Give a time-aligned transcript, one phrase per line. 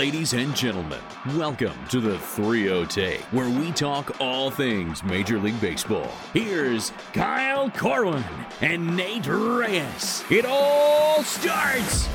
[0.00, 0.98] Ladies and gentlemen,
[1.36, 6.10] welcome to the 3 Take, where we talk all things Major League Baseball.
[6.32, 8.24] Here's Kyle Corwin
[8.62, 10.24] and Nate Reyes.
[10.30, 12.08] It all starts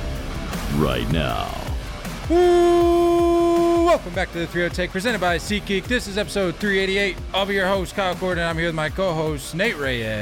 [0.78, 1.48] right now.
[2.32, 5.84] Ooh, welcome back to the 3 Take, presented by SeatGeek.
[5.84, 7.16] This is episode 388.
[7.36, 10.16] I'll be your host, Kyle Corwin, and I'm here with my co-host, Nate Reyes.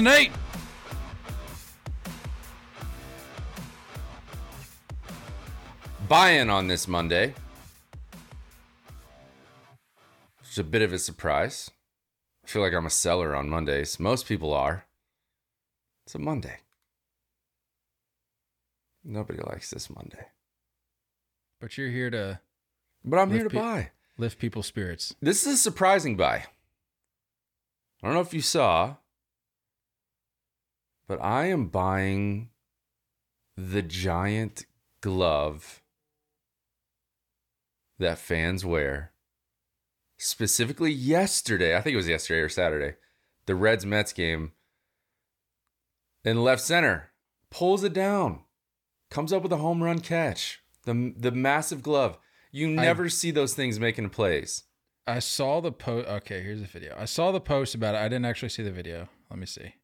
[0.00, 0.32] Nate!
[6.10, 7.32] Buy-in on this Monday.
[10.42, 11.70] It's a bit of a surprise.
[12.44, 14.00] I feel like I'm a seller on Mondays.
[14.00, 14.86] Most people are.
[16.04, 16.56] It's a Monday.
[19.04, 20.26] Nobody likes this Monday.
[21.60, 22.40] But you're here to
[23.04, 23.90] But I'm here to pe- buy.
[24.18, 25.14] lift people's spirits.
[25.22, 26.46] This is a surprising buy.
[28.02, 28.96] I don't know if you saw,
[31.06, 32.48] but I am buying
[33.56, 34.66] the giant
[35.02, 35.82] glove
[38.00, 39.12] that fans wear.
[40.18, 42.96] Specifically yesterday, I think it was yesterday or Saturday,
[43.46, 44.52] the Reds Mets game.
[46.24, 47.12] In left center,
[47.50, 48.40] pulls it down,
[49.10, 50.60] comes up with a home run catch.
[50.84, 52.18] The the massive glove.
[52.52, 54.64] You I- never see those things making plays.
[55.06, 56.06] I saw the post.
[56.08, 56.94] Okay, here's the video.
[56.98, 57.98] I saw the post about it.
[57.98, 59.08] I didn't actually see the video.
[59.30, 59.74] Let me see.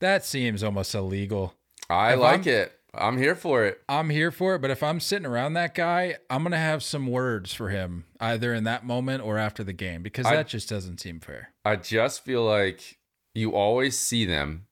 [0.00, 1.54] That seems almost illegal.
[1.90, 2.77] I If like I'm- it.
[3.00, 3.80] I'm here for it.
[3.88, 7.06] I'm here for it, but if I'm sitting around that guy, I'm gonna have some
[7.06, 10.68] words for him either in that moment or after the game because I- that just
[10.68, 11.52] doesn't seem fair.
[11.64, 12.98] I just feel like
[13.34, 14.66] you always see them,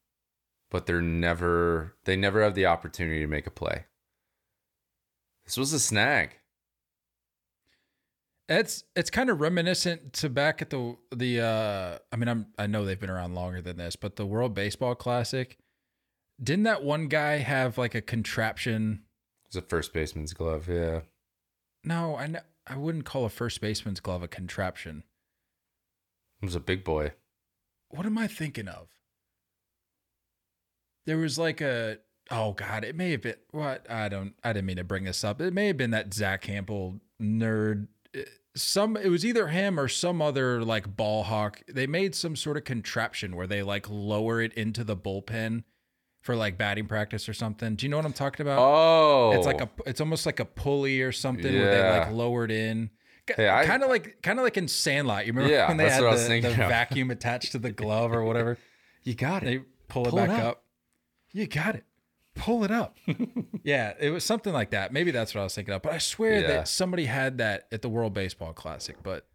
[0.71, 3.85] but they're never they never have the opportunity to make a play.
[5.45, 6.39] This was a snag.
[8.49, 12.67] It's it's kind of reminiscent to back at the the uh I mean I'm I
[12.69, 15.59] know they've been around longer than this, but the World Baseball Classic,
[16.43, 19.03] didn't that one guy have like a contraption?
[19.47, 21.01] It's a first baseman's glove, yeah.
[21.85, 22.35] No, I
[22.67, 25.05] I wouldn't call a first baseman's glove a contraption.
[26.43, 27.13] It was a big boy.
[27.89, 28.89] What am I thinking of?
[31.07, 31.99] There was like a
[32.31, 35.23] oh god, it may have been what I don't I didn't mean to bring this
[35.25, 35.41] up.
[35.41, 37.87] It may have been that Zack Hample nerd.
[38.15, 38.25] eh,
[38.57, 41.63] Some it was either him or some other like ball hawk.
[41.69, 45.63] They made some sort of contraption where they like lower it into the bullpen
[46.27, 47.77] for like batting practice or something.
[47.77, 48.59] Do you know what I'm talking about?
[48.59, 49.31] Oh.
[49.33, 49.83] It's like a oh.
[49.87, 52.91] it's almost like a pulley or something where they like lowered in.
[53.29, 55.25] Hey, kind of like kind of like in Sandlot.
[55.27, 58.59] You remember Yeah, when they had the, the vacuum attached to the glove or whatever?
[59.05, 59.47] you got it.
[59.47, 60.47] They pull it Pull it back up.
[60.47, 60.63] up.
[61.33, 61.85] You got it.
[62.35, 62.97] Pull it up.
[63.63, 64.93] yeah, it was something like that.
[64.93, 65.83] Maybe that's what I was thinking of.
[65.83, 66.47] But I swear Yeah.
[66.49, 68.97] that somebody had that at the World Baseball Classic.
[69.03, 69.27] But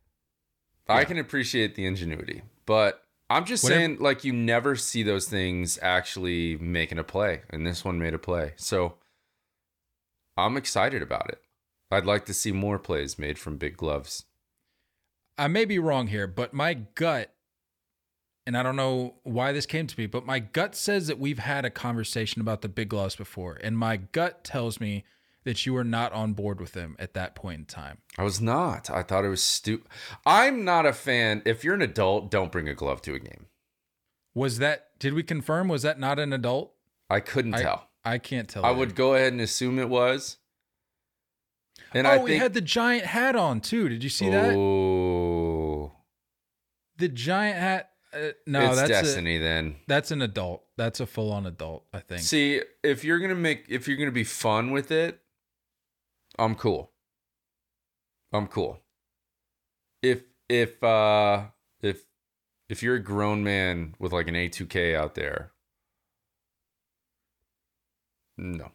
[0.89, 5.27] I can appreciate the ingenuity, but I'm just Whatever- saying, like, you never see those
[5.27, 8.53] things actually making a play, and this one made a play.
[8.57, 8.95] So
[10.37, 11.41] I'm excited about it.
[11.89, 14.25] I'd like to see more plays made from big gloves.
[15.37, 17.33] I may be wrong here, but my gut,
[18.45, 21.39] and I don't know why this came to me, but my gut says that we've
[21.39, 23.59] had a conversation about the big gloves before.
[23.61, 25.03] And my gut tells me
[25.43, 27.99] that you were not on board with them at that point in time.
[28.17, 28.89] I was not.
[28.89, 29.87] I thought it was stupid.
[30.25, 31.41] I'm not a fan.
[31.45, 33.47] If you're an adult, don't bring a glove to a game.
[34.33, 36.73] Was that, did we confirm, was that not an adult?
[37.09, 37.89] I couldn't I, tell.
[38.05, 38.63] I can't tell.
[38.65, 38.79] I either.
[38.79, 40.37] would go ahead and assume it was.
[41.93, 43.89] And oh, I he think, had the giant hat on too.
[43.89, 44.55] Did you see that?
[44.55, 45.91] Oh,
[46.97, 47.89] The giant hat.
[48.13, 49.75] Uh, no, it's that's destiny A, then.
[49.87, 50.63] that's an adult.
[50.75, 51.85] That's a full on adult.
[51.93, 52.21] I think.
[52.21, 55.20] See, if you're gonna make, if you're gonna be fun with it,
[56.41, 56.91] I'm cool.
[58.33, 58.79] I'm cool.
[60.01, 61.43] If if uh
[61.81, 62.01] if
[62.67, 65.51] if you're a grown man with like an A2K out there,
[68.39, 68.71] no.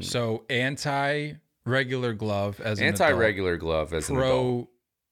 [0.00, 1.32] so anti
[1.66, 4.68] regular glove as an Anti-regular glove as an adult pro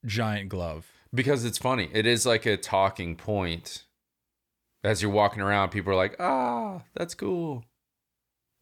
[0.07, 0.87] giant glove.
[1.13, 1.91] because it's funny.
[1.93, 3.87] It is like a talking point.
[4.85, 7.65] As you're walking around, people are like, "Ah, that's cool.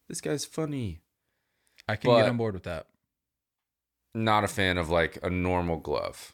[0.09, 1.03] This guy's funny."
[1.87, 2.87] I can But- get on board with that.
[4.13, 6.33] not a fan of like a normal glove.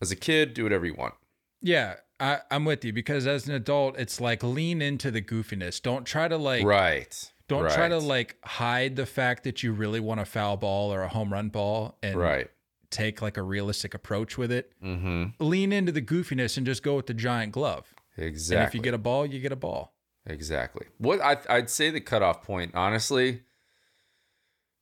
[0.00, 1.14] As a kid, do whatever you want.
[1.62, 5.80] Yeah, I, I'm with you because as an adult, it's like lean into the goofiness.
[5.82, 7.32] Don't try to like right.
[7.48, 11.02] don't try to like hide the fact that you really want a foul ball or
[11.02, 12.50] a home run ball and Right.
[12.90, 14.72] take like a realistic approach with it.
[14.84, 15.42] Mm-hmm.
[15.42, 17.94] Lean into the goofiness and just go with the giant glove.
[18.16, 18.56] Exactly.
[18.58, 19.94] And if you get a ball, you get a ball.
[20.26, 20.86] exactly.
[20.98, 23.42] What I I'd say the cutoff point, honestly,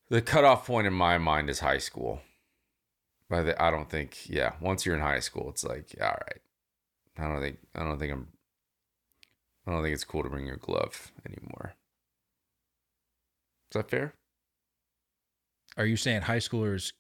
[0.08, 2.20] the cutoff point in my mind is high school.
[3.28, 4.52] By the, I don't think, yeah.
[4.60, 6.40] Once you're in high school, it's like, yeah, all right.
[7.18, 8.28] I don't think, I don't think I'm
[9.66, 11.74] I don't think it's cool to bring your glove anymore.
[13.70, 14.14] Is that fair?
[15.76, 16.92] Are you saying high schoolers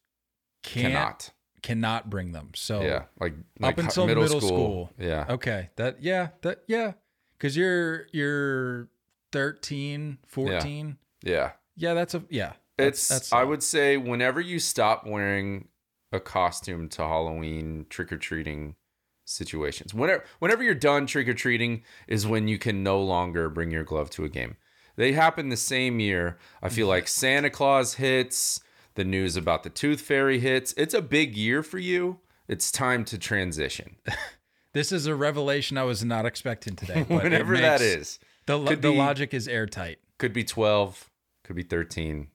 [0.62, 1.30] Cannot.
[1.62, 2.50] cannot bring them?
[2.54, 4.90] So yeah, like, like hi- until middle school.
[4.98, 5.70] Yeah, Okay.
[5.76, 6.92] That yeah, that yeah.
[7.38, 8.88] Cuz you're you're
[9.32, 10.96] 13, 14.
[11.22, 11.52] yeah.
[11.76, 12.54] Yeah, that's a yeah.
[12.78, 15.68] It's that's, I would say whenever you stop wearing
[16.12, 18.76] a costume to Halloween trick or treating
[19.24, 19.92] situations.
[19.92, 23.84] Whenever whenever you're done trick or treating is when you can no longer bring your
[23.84, 24.56] glove to a game.
[24.96, 26.38] They happen the same year.
[26.62, 28.60] I feel like Santa Claus hits,
[28.94, 30.72] the news about the Tooth Fairy hits.
[30.76, 32.20] It's a big year for you.
[32.48, 33.96] It's time to transition.
[34.72, 37.02] this is a revelation I was not expecting today.
[37.08, 38.18] whenever makes, that is.
[38.46, 39.98] The, the be, logic is airtight.
[40.18, 41.10] Could be 12,
[41.44, 42.28] could be 13,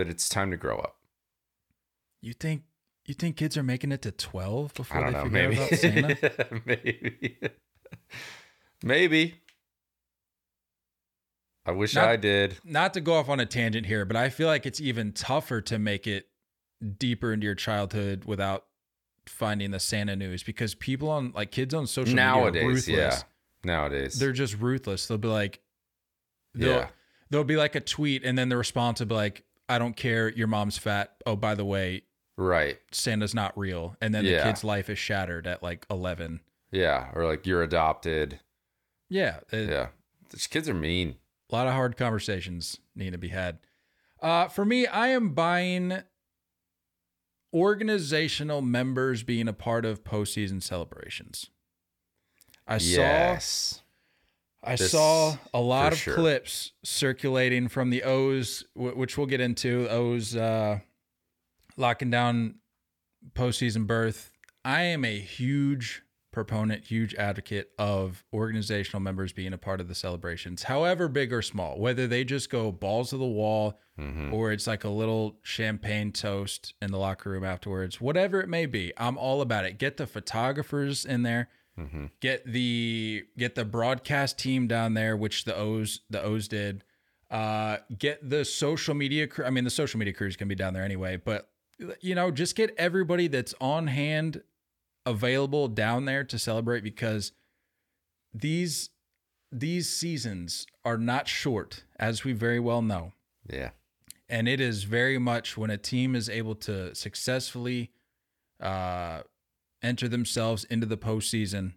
[0.00, 0.96] that it's time to grow up.
[2.22, 2.62] You think
[3.06, 5.60] you think kids are making it to twelve before they know, figure maybe.
[5.60, 6.60] out Santa?
[6.66, 7.38] maybe.
[8.82, 9.34] maybe.
[11.66, 12.56] I wish not, I did.
[12.64, 15.60] Not to go off on a tangent here, but I feel like it's even tougher
[15.62, 16.28] to make it
[16.98, 18.64] deeper into your childhood without
[19.26, 22.86] finding the Santa news because people on like kids on social nowadays, media ruthless.
[22.88, 23.22] Yeah.
[23.62, 24.18] Nowadays.
[24.18, 25.06] They're just ruthless.
[25.06, 25.60] They'll be like
[26.54, 26.88] they'll, yeah.
[27.28, 30.28] there'll be like a tweet and then the response will be like "I don't care,
[30.28, 31.14] your mom's fat.
[31.26, 32.02] Oh, by the way,
[32.36, 32.78] Right.
[32.92, 34.38] Santa's not real." And then Yeah.
[34.38, 36.40] the kid's life is shattered at like eleven.
[36.70, 37.10] Yeah.
[37.14, 38.40] Or like you're adopted.
[39.08, 39.88] Yeah, it- Yeah.
[40.30, 41.16] These kids are mean.
[41.50, 43.58] a lot of hard conversations need to be had.
[44.20, 46.02] Uh, for me, I am buying
[47.52, 51.50] organizational members being a part of postseason celebrations.
[52.66, 53.82] I yes.
[54.62, 56.14] I This- saw a lot of sure.
[56.14, 59.88] clips circulating from the O's, wh- which we'll get into.
[59.88, 60.80] O's uh,
[61.76, 62.56] locking down
[63.34, 64.32] postseason berth.
[64.64, 66.02] I am a huge
[66.32, 71.42] proponent, huge advocate of organizational members being a part of the celebrations, however big or
[71.42, 74.32] small, whether they just go balls to the wall Mhm.
[74.32, 78.66] or it's like a little champagne toast in the locker room afterwards, whatever it may
[78.66, 78.92] be.
[78.96, 79.78] I'm all about it.
[79.78, 82.10] Get the photographers in there Mhm.
[82.20, 86.84] get the get the broadcast team down there which the o's the o's did
[87.30, 90.74] uh get the social media crew i mean the social media crews can be down
[90.74, 91.50] there anyway but
[92.00, 94.42] you know just get everybody that's on hand
[95.06, 97.32] available down there to celebrate because
[98.34, 98.90] these
[99.52, 103.12] these seasons are not short as we very well know
[103.48, 103.70] Yeah.
[104.28, 107.90] and it is very much when a team is able to successfully
[108.60, 109.22] uh,
[109.82, 111.74] enter themselves into the postseason.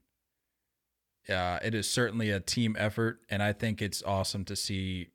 [1.30, 5.10] Uh, it is certainly a team effort, and I think it's awesome to see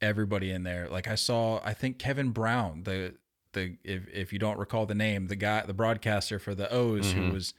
[0.00, 0.88] everybody in there.
[0.88, 3.16] Like I saw, I think Kevin Brown, the
[3.54, 7.12] the if if you don't recall the name, the guy, the broadcaster for the O's,
[7.12, 7.32] who Mhm.
[7.32, 7.54] was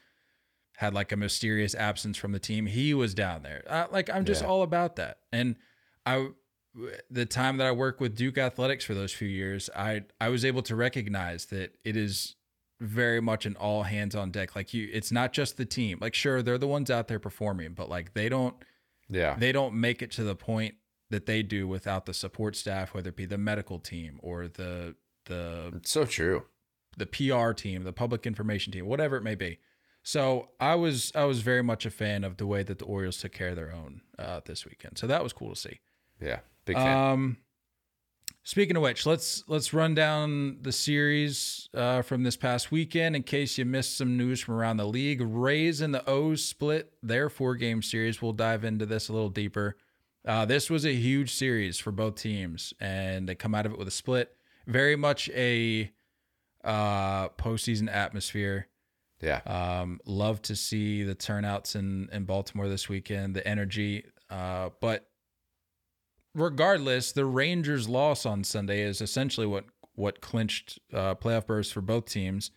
[0.78, 3.66] had like a mysterious absence from the team, he was down there.
[3.68, 4.48] Uh, like I'm just Yeah.
[4.48, 5.58] all about that, and
[6.06, 6.30] I
[7.10, 10.46] the time that I worked with Duke Athletics for those few years, I I was
[10.46, 12.36] able to recognize that it is
[12.80, 14.56] very much an all hands on deck.
[14.56, 15.98] Like you, it's not just the team.
[16.02, 18.56] Like sure, they're the ones out there performing, but like they don't
[19.10, 19.36] Yeah.
[19.38, 20.76] they don't make it to the point
[21.10, 24.96] that they do without the support staff, whether it be the medical team or the
[25.26, 26.46] the It's so true.
[26.98, 29.60] the PR team, the public information team, whatever it may be.
[30.04, 33.18] So I was I was very much a fan of the way that the Orioles
[33.18, 34.98] took care of their own uh, this weekend.
[34.98, 35.82] So that was cool to see.
[36.22, 36.40] Yeah.
[36.66, 36.98] Big fan.
[36.98, 37.38] Um,
[38.44, 43.24] speaking of which, let's let's run down the series uh, from this past weekend in
[43.24, 45.22] case you missed some news from around the league.
[45.22, 48.22] Rays and the O's split their four game series.
[48.22, 49.76] We'll dive into this a little deeper.
[50.28, 53.80] Uh, this was a huge series for both teams, and they come out of it
[53.80, 54.36] with a split.
[54.68, 55.92] Very much a
[56.64, 58.68] uh, postseason atmosphere.
[59.22, 59.40] yeah.
[59.46, 64.06] Um, love to see the turnouts in, in Baltimore this weekend, the energy.
[64.30, 65.09] Uh, but
[66.34, 71.82] regardless, the Rangers' loss on Sunday is essentially what what clinched uh, playoff berths for
[71.82, 72.52] both teams.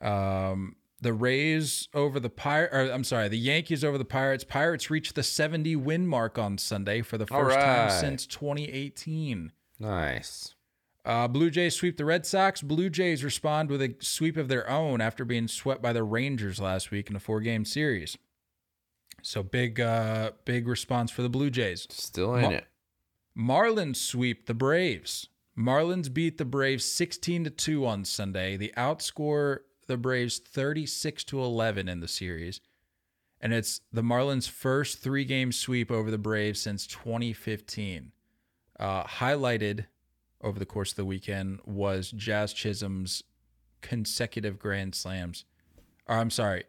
[0.00, 4.44] Um, the Rays over the Pirates, or I'm sorry, the Yankees over the Pirates.
[4.44, 7.56] Pirates reached the 70 win mark on Sunday for the first
[7.90, 9.52] time since 2018.
[9.80, 10.54] Nice.
[11.04, 12.62] Uh, Blue Jays sweep the Red Sox.
[12.62, 16.60] Blue Jays respond with a sweep of their own after being swept by the Rangers
[16.60, 18.16] last week in a four-game series.
[19.20, 21.88] So big, uh, big response for the Blue Jays.
[21.90, 22.66] Still in Ma- it.
[23.36, 25.28] Marlins sweep the Braves.
[25.56, 28.56] Marlins beat the Braves 16 to 2 on Sunday.
[28.56, 32.60] They outscore the Braves 36 to 11 in the series.
[33.40, 38.12] And it's the Marlins' first three-game sweep over the Braves since 2015.
[38.78, 39.86] Uh, highlighted
[40.40, 43.22] over the course of the weekend was Jazz Chisholm's
[43.80, 45.44] consecutive grand slams.
[46.06, 46.64] Or I'm sorry,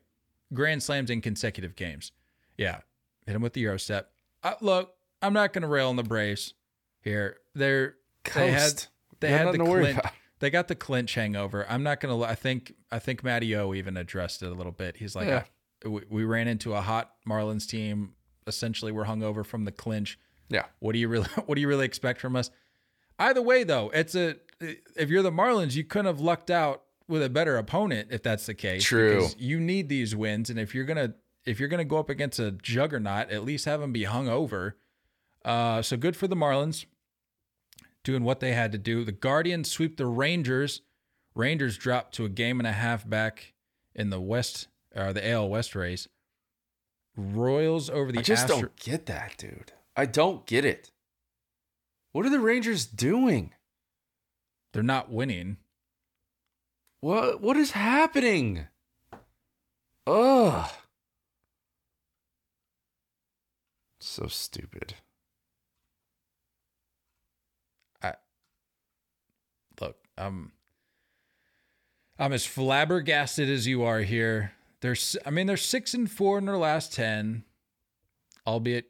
[0.54, 2.12] grand slams in consecutive games.
[2.58, 2.80] Yeah.
[3.26, 4.12] hit him with the Euro step.
[4.44, 6.54] Uh, look, I'm not going to rail on the Braves
[7.02, 7.38] here.
[7.56, 7.96] They're
[8.36, 8.88] they had Coast.
[9.20, 10.00] they had the to clinch.
[10.40, 11.66] They got the clinch hangover.
[11.70, 12.20] I'm not gonna.
[12.22, 14.98] I think I think Matty O even addressed it a little bit.
[14.98, 15.44] He's like, Yeah.
[15.86, 18.14] I- we, we ran into a hot Marlins team.
[18.48, 20.18] Essentially, we're hungover from the clinch.
[20.50, 20.66] Yeah.
[20.80, 22.52] What do you really What do you really expect from us?
[23.20, 24.36] Either way, though, it's a.
[24.96, 28.46] If you're the Marlins, you couldn't have lucked out with a better opponent if that's
[28.46, 28.84] the case.
[28.84, 29.28] True.
[29.38, 31.16] You need these wins, and if you're gonna
[31.46, 34.78] if you're gonna go up against a juggernaut, at least have them be hung over.
[35.44, 36.86] Uh, so good for the Marlins
[38.04, 39.04] doing what they had to do.
[39.04, 40.82] The Guardians sweep the Rangers.
[41.36, 43.54] Rangers drop to a game and a half back
[43.96, 46.08] in the West or the AL West race.
[47.16, 49.74] Royals over the I just Astro- don't get that, dude.
[49.96, 50.92] I don't get it.
[52.12, 53.52] What are the Rangers doing?
[54.72, 55.58] They're not winning.
[57.02, 58.68] What what is happening?
[60.08, 60.70] Ugh.
[64.00, 64.96] So stupid.
[69.82, 70.52] Look, I'm
[72.20, 74.54] I'm as flabbergasted as you are here.
[74.82, 77.44] There's I mean they're 6 and 4 in their last 10,
[78.46, 78.86] albeit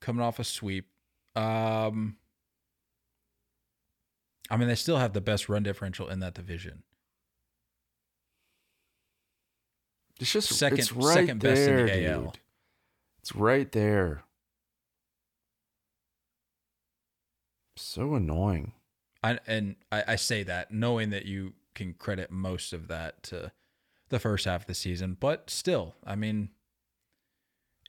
[0.00, 0.88] coming off a sweep.
[1.34, 2.16] Um
[4.50, 6.82] I mean they still have the best run differential in that division.
[10.20, 12.22] It's just Second- it's right second best in there, the AL.
[12.22, 12.38] dude.
[13.20, 14.24] It's right there.
[17.76, 18.72] So annoying.
[19.22, 23.52] I, and I, I say that knowing that you can credit most of that to
[24.10, 26.50] the first half of the season, but still, I mean,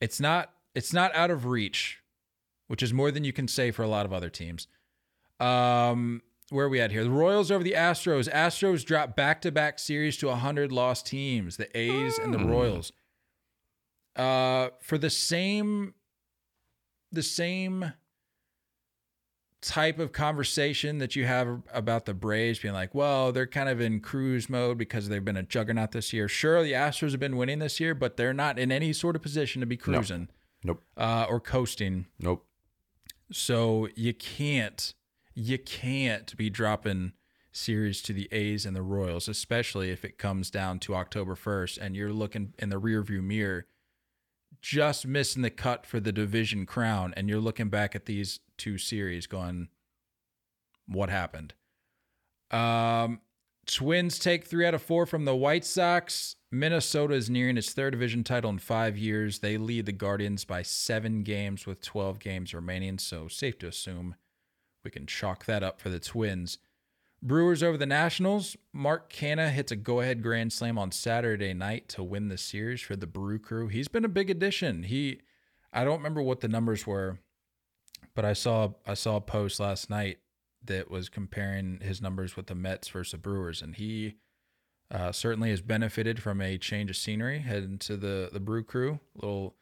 [0.02, 2.00] it's not it's not out of reach,
[2.68, 4.68] which is more than you can say for a lot of other teams.
[5.40, 7.04] Um, where are we at here?
[7.04, 8.32] The Royals over the Astros.
[8.32, 11.58] Astros drop back to back series to hundred lost teams.
[11.58, 12.48] The A's and the Hmm.
[12.50, 12.92] Royals.
[14.16, 15.94] Uh, for the same,
[17.12, 17.94] the same
[19.62, 23.82] type of conversation that you have about the Braves being like, well, they're kind of
[23.82, 26.28] in cruise mode because they've been a juggernaut this year.
[26.28, 29.22] Sure, the Astros have been winning this year, but they're not in any sort of
[29.22, 30.30] position to be cruising
[30.64, 30.82] Nope.
[30.96, 32.06] uh, or coasting.
[32.20, 32.46] Nope.
[33.32, 34.94] So you can't,
[35.36, 37.14] you can't be dropping
[37.52, 41.78] series to the A's and the Royals, especially if it comes down to October 1st
[41.82, 43.66] and you're looking in the rearview mirror,
[44.62, 48.78] just missing the cut for the division crown, and you're looking back at these two
[48.78, 49.70] series going,
[50.88, 51.54] what happened?
[52.52, 53.22] Um,
[53.66, 56.36] Twins take three out of four from the White Sox.
[56.52, 59.40] Minnesota is nearing its third division title in five years.
[59.40, 64.16] They lead the Guardians by seven games with 12 games remaining, so safe to assume
[64.84, 66.58] we can chalk that up for the Twins.
[67.22, 68.56] Brewers over the Nationals.
[68.74, 72.82] Mark Canha hits a go ahead grand slam on Saturday night to win the series
[72.82, 73.68] for the Brew Crew.
[73.68, 74.84] He's been a big addition.
[74.84, 75.22] He,
[75.74, 77.20] I don't remember what the numbers were,
[78.16, 80.20] but I saw I saw a post last night
[80.64, 84.16] that was comparing his numbers with the Mets versus the Brewers, and he
[84.92, 89.00] uh, certainly has benefited from a change of scenery heading to the the Brew Crew.
[89.16, 89.56] little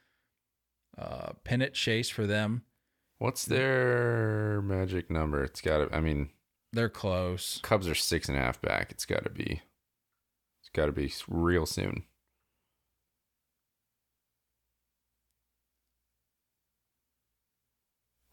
[0.97, 2.63] uh, pennant chase for them.
[3.19, 5.43] What's their magic number?
[5.43, 5.95] It's got to.
[5.95, 6.29] I mean,
[6.73, 7.59] They're close.
[7.63, 8.91] Cubs are six and a half back.
[8.91, 9.61] It's got to be.
[10.61, 12.03] It's got to be real soon.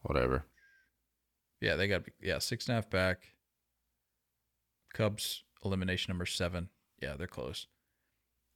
[0.03, 0.45] Whatever.
[1.61, 3.29] Yeah, they got yeah six and a half back.
[4.93, 6.69] Cubs elimination number seven.
[7.01, 7.67] Yeah, they're close.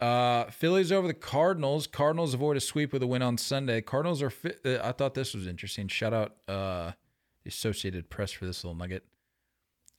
[0.00, 1.86] Uh, Phillies over the Cardinals.
[1.86, 3.80] Cardinals avoid a sweep with a win on Sunday.
[3.80, 4.30] Cardinals are.
[4.30, 5.88] Fi- uh, I thought this was interesting.
[5.88, 6.92] Shout out uh,
[7.42, 9.04] the Associated Press for this little nugget.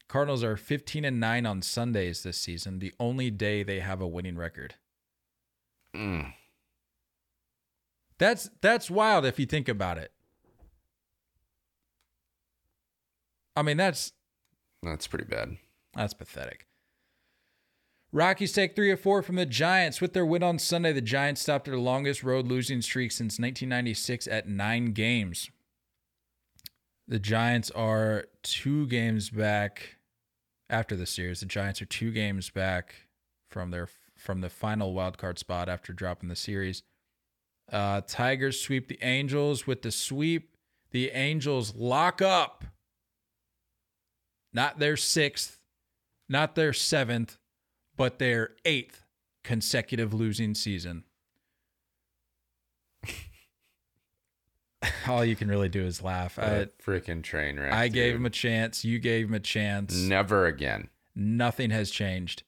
[0.10, 4.08] Cardinals are 15 and 9 on Sundays this season, the only day they have a
[4.08, 4.74] winning record.
[5.96, 6.34] Mm.
[8.18, 10.12] That's that's wild if you think about it.
[13.56, 14.14] I mean, that's
[14.82, 15.58] That's pretty bad.
[15.96, 16.66] That's pathetic.
[18.12, 20.02] Rockies take three of four from the Giants.
[20.02, 24.28] With their win on Sunday, the Giants stopped their longest road losing streak since 1996
[24.28, 25.52] at nine games.
[27.08, 29.99] The Giants are two games back
[30.70, 31.40] after the series.
[31.40, 33.08] The Giants are two games back
[33.50, 36.84] from their from the final wild card spot after dropping the series.
[37.72, 39.66] Uh, Tigers sweep the Angels.
[39.66, 40.56] With the sweep,
[40.92, 42.66] the Angels lock up.
[44.52, 45.60] Not their sixth,
[46.28, 47.38] not their seventh,
[47.96, 49.06] but their eighth
[49.44, 51.04] consecutive losing season.
[55.08, 56.40] All you can really do is laugh.
[56.40, 57.74] I, A freaking train wreck.
[57.74, 58.86] I gave him a chance.
[58.86, 59.96] You gave him a chance.
[59.96, 60.90] Never again.
[61.16, 62.44] Nothing has changed.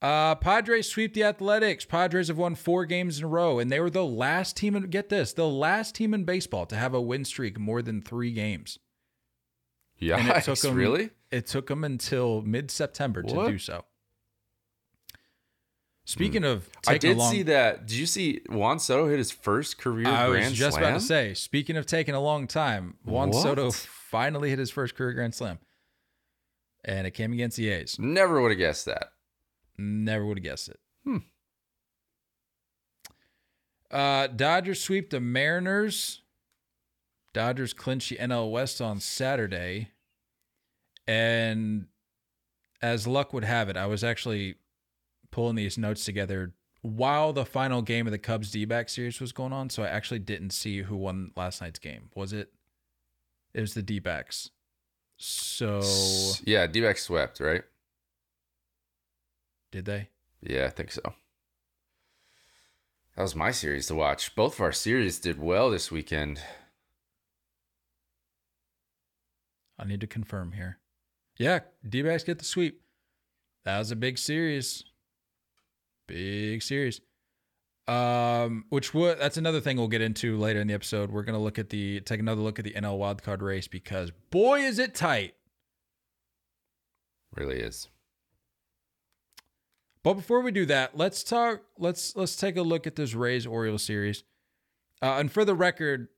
[0.00, 1.84] Uh, Padres sweep the Athletics.
[1.84, 4.84] Padres have won four games in a row, and they were the last team in
[4.84, 8.32] get this, the last team in baseball to have a win streak more than three
[8.32, 8.78] games.
[9.98, 11.10] Yeah, it took them really?
[11.32, 13.84] It took them until mid September to do so.
[16.08, 16.90] Speaking of, Hmm.
[16.90, 17.84] I did long, see that.
[17.86, 20.24] Did you see Juan Soto hit his first career grand slam?
[20.26, 20.84] I grand was just slam?
[20.84, 21.34] about to say.
[21.34, 23.42] Speaking of taking a long time, Juan What?
[23.42, 25.58] Soto finally hit his first career grand slam,
[26.82, 27.98] and it came against the A's.
[27.98, 29.12] Never would have guessed that.
[29.76, 30.80] Never would have guessed it.
[31.04, 31.18] Hmm.
[33.90, 36.22] Uh, Dodgers sweep the Mariners.
[37.34, 39.90] Dodgers clinch the NL West on Saturday.
[41.06, 41.86] And
[42.80, 44.54] as luck would have it, I was actually
[45.30, 49.32] pulling these notes together while the final game of the Cubs D back series was
[49.32, 49.70] going on.
[49.70, 52.10] So I actually didn't see who won last night's game.
[52.14, 52.52] Was it?
[53.54, 54.50] It was the D backs.
[55.16, 55.82] So
[56.44, 57.62] yeah, D swept, right?
[59.70, 60.08] did they?
[60.42, 61.02] Yeah, I think so.
[63.16, 64.34] That was my series to watch.
[64.34, 66.40] Both of our series did well this weekend.
[69.78, 70.78] I need to confirm here.
[71.36, 72.80] Yeah, D backs get the sweep.
[73.64, 74.84] That was a big series.
[76.08, 77.00] Big series.
[77.86, 81.10] Um, which would that's another thing we'll get into later in the episode.
[81.10, 84.60] We're gonna look at the take another look at the NL wildcard race because boy
[84.60, 85.34] is it tight.
[87.34, 87.88] Really is.
[90.02, 91.62] But before we do that, let's talk.
[91.78, 94.24] Let's let's take a look at this Rays Orioles series.
[95.00, 96.08] Uh, and for the record,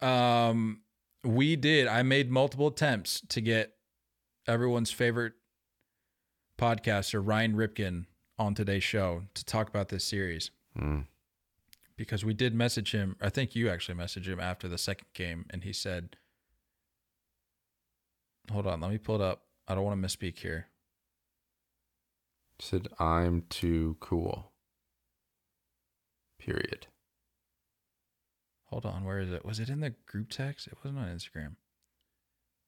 [0.00, 0.80] um,
[1.24, 1.86] we did.
[1.86, 3.74] I made multiple attempts to get
[4.46, 5.34] everyone's favorite
[6.58, 8.06] podcaster Ryan Ripken
[8.38, 11.06] on today's show to talk about this series Mm.
[11.96, 13.16] because we did message him.
[13.20, 16.16] I think you actually messaged him after the second game, and he said,
[18.50, 19.46] "Hold on, let me pull it up.
[19.66, 20.68] I don't want to misspeak here."
[22.60, 24.52] Said I'm too cool.
[26.38, 26.86] Period.
[28.66, 29.44] Hold on, where is it?
[29.44, 30.66] Was it in the group text?
[30.66, 31.56] It wasn't on Instagram.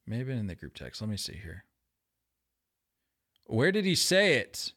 [0.06, 1.00] Maybe in the group text.
[1.00, 1.64] Let me see here.
[3.44, 4.72] Where did he say it?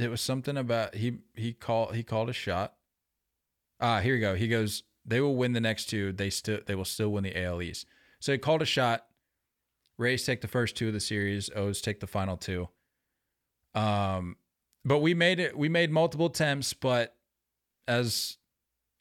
[0.00, 2.74] It was something about he he called he called a shot.
[3.80, 4.34] Ah, here we go.
[4.34, 6.12] He goes, they will win the next two.
[6.12, 7.86] They still they will still win the AL East.
[8.18, 9.06] So he called a shot.
[9.98, 11.50] Rays take the first two of the series.
[11.54, 12.68] O's take the final two.
[13.74, 14.36] Um,
[14.84, 15.56] but we made it.
[15.56, 17.16] We made multiple attempts, but
[17.86, 18.38] as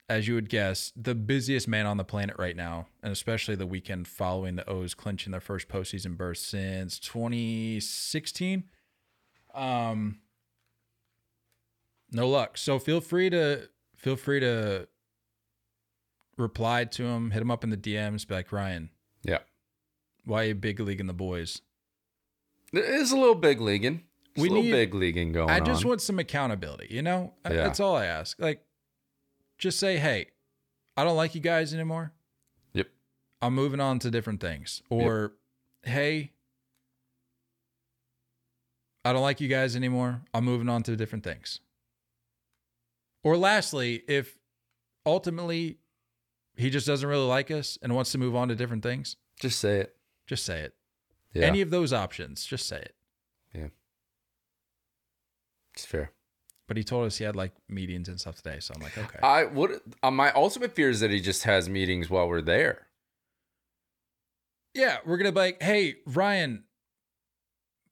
[0.10, 3.68] as you would guess, the busiest man on the planet right now, and especially the
[3.68, 8.64] weekend following the O's clinching their first postseason berth since 2016.
[9.54, 10.20] Um,
[12.12, 12.58] no luck.
[12.58, 14.88] So feel free to feel free to
[16.38, 18.90] reply to him, hit him up in the DMs, be like Ryan,
[19.24, 19.40] Yeah.
[20.24, 21.62] why you big leaguing the boys?
[22.72, 24.06] It is a little big leaguing.
[24.38, 25.90] We a little need- big leaguing going I just on.
[25.90, 27.34] want some accountability, you know?
[27.44, 27.54] Yeah.
[27.54, 28.40] That's all I ask.
[28.40, 28.64] Like,
[29.58, 30.28] just say, hey,
[30.96, 32.14] I don't like you guys anymore.
[32.74, 32.88] Yep.
[33.42, 34.82] I'm moving on to different things.
[34.90, 35.34] Or,
[35.84, 36.32] hey,
[39.04, 40.22] I don't like you guys anymore.
[40.34, 41.60] I'm moving on to different things.
[43.24, 44.38] Or lastly, if
[45.06, 45.78] ultimately
[46.56, 49.60] he just doesn't really like us and wants to move on to different things, Just
[49.60, 49.96] say it.
[50.28, 50.74] just say it.
[51.34, 51.46] Yeah.
[51.46, 52.96] Any of those options, just say it.
[53.54, 53.68] Yeah.
[55.74, 56.12] It's fair.
[56.68, 58.60] But he told us he had like meetings and stuff today.
[58.60, 59.20] So I'm like, okay.
[59.24, 59.80] I would.
[60.04, 62.88] Uh, my ultimate fear is that he just has meetings while we're there.
[64.76, 66.64] Yeah, we're gonna be like, hey, Ryan,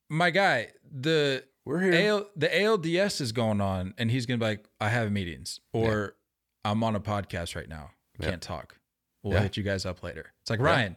[0.10, 1.94] my guy, the We're here.
[2.12, 6.16] AL, the ALDS is going on, and he's gonna be like, I have meetings, or
[6.64, 7.90] I'm on a podcast right now,
[8.22, 8.78] can't talk.
[9.22, 9.42] We'll Yeah.
[9.44, 10.32] hit you guys up later.
[10.42, 10.66] It's like Yeah.
[10.66, 10.96] Ryan,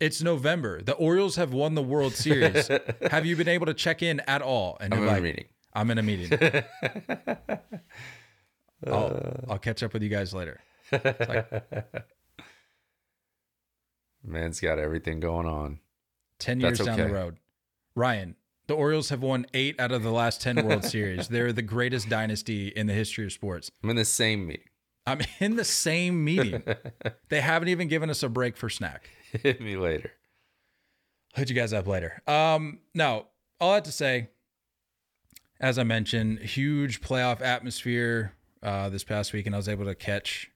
[0.00, 0.80] it's November.
[0.80, 2.68] The Orioles have won the World Series.
[3.10, 4.78] have you been able to check in at all?
[4.80, 5.44] And I'm you're in a like, meeting.
[5.74, 6.32] I'm in a meeting.
[8.86, 10.60] I'll, I'll catch up with you guys later.
[14.24, 15.80] Man's got everything going on.
[16.38, 17.36] 10 years That's down the road.
[17.94, 18.36] Ryan,
[18.70, 21.26] the Orioles have won eight out of the last 10 World Series.
[21.26, 23.68] They're the greatest dynasty in the history of sports.
[23.82, 24.68] I'm in the same meeting.
[25.04, 26.62] I'm in the same meeting.
[27.30, 29.10] they haven't even given us a break for snack.
[29.32, 30.12] Hit me later.
[31.34, 32.22] I'll hit you guys up later.
[32.28, 33.26] Um, no,
[33.60, 34.28] all I that to say,
[35.60, 39.96] as I mentioned, huge playoff atmosphere uh, this past week, and I was able to
[39.96, 40.48] catch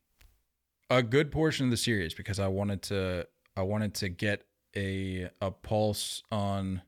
[0.89, 4.45] a good portion of the series because I wanted to I wanted to get
[4.77, 6.83] a a pulse on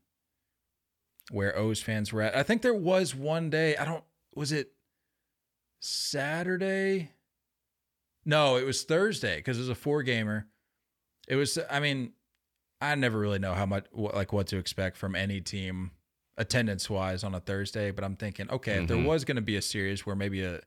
[1.31, 2.35] where O's fans were at.
[2.35, 4.03] I think there was one day, I don't
[4.35, 4.71] was it
[5.79, 7.11] Saturday?
[8.25, 10.47] No, it was Thursday because it was a four gamer.
[11.27, 12.13] It was I mean,
[12.81, 15.91] I never really know how much what, like what to expect from any team
[16.37, 19.05] attendance wise on a Thursday, but I'm thinking, okay, if there Mhm.
[19.05, 20.61] was going to be a series where maybe a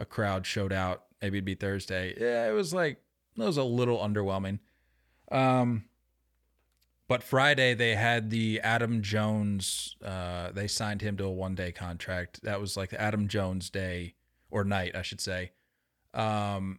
[0.00, 2.14] a crowd showed out, maybe it'd be Thursday.
[2.20, 3.02] Yeah, it was like
[3.36, 4.58] it was a little underwhelming.
[5.30, 5.87] Um
[7.08, 11.72] but Friday they had the Adam Jones uh they signed him to a one day
[11.72, 12.42] contract.
[12.42, 14.14] That was like the Adam Jones day
[14.50, 15.52] or night, I should say.
[16.14, 16.78] Um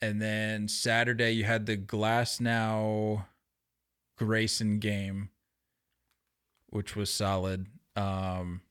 [0.00, 3.24] and then Saturday you had the Glasnow
[4.18, 5.30] Grayson game,
[6.68, 7.66] which was solid.
[7.96, 8.62] Um,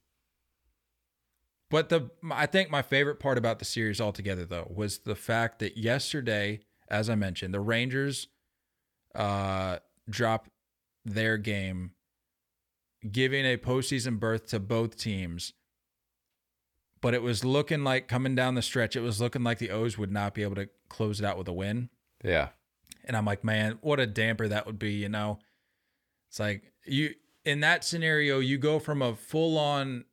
[1.70, 5.60] but the I think my favorite part about the series altogether though was the fact
[5.60, 8.28] that yesterday, as I mentioned, the Rangers
[9.18, 10.50] uh dropped
[11.04, 11.92] their game,
[13.12, 15.54] giving a postseason berth to both teams.
[17.02, 19.98] But it was looking like coming down the stretch, it was looking like the O's
[19.98, 21.90] would not be able to close it out with a win.
[22.24, 22.50] Yeah.
[23.06, 25.40] And I'm like, man, what a damper that would be, you know?
[26.30, 27.14] It's like you
[27.46, 30.06] in that scenario, you go from a full on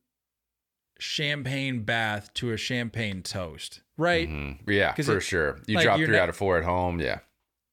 [0.99, 4.29] champagne bath to a champagne toast, right?
[4.29, 4.59] Mhm.
[4.67, 5.59] Yeah, for it- sure.
[5.67, 6.99] You like, drop three not- out of four at home.
[7.01, 7.19] Yeah.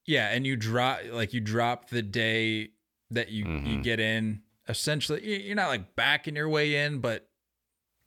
[0.05, 2.71] Yeah, and you drop like you drop the day
[3.11, 3.83] that you you Mhm.
[3.83, 4.41] get in.
[4.67, 7.29] Essentially, you- you're not like backing your way in, but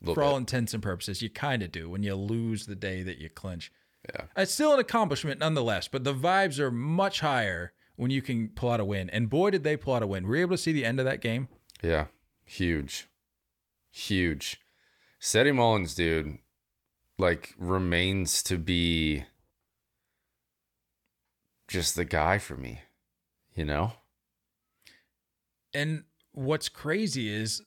[0.04, 3.18] for all intents and purposes, you kind of do when you lose the day that
[3.18, 3.72] you clinch.
[4.14, 4.26] Yeah.
[4.36, 8.70] It's still an accomplishment nonetheless, but the vibes are much higher when you can pull
[8.70, 9.08] out a win.
[9.10, 10.26] And boy, did they pull out a win.
[10.26, 11.48] Were you able to see the end of that game?
[11.82, 12.06] Yeah.
[12.44, 13.08] Huge.
[13.90, 14.60] Huge.
[15.18, 16.38] Seti Mullins, dude,
[17.18, 19.24] like remains to be
[21.68, 22.80] just the guy for me.
[23.54, 23.92] You know?
[25.74, 27.62] And what's crazy is,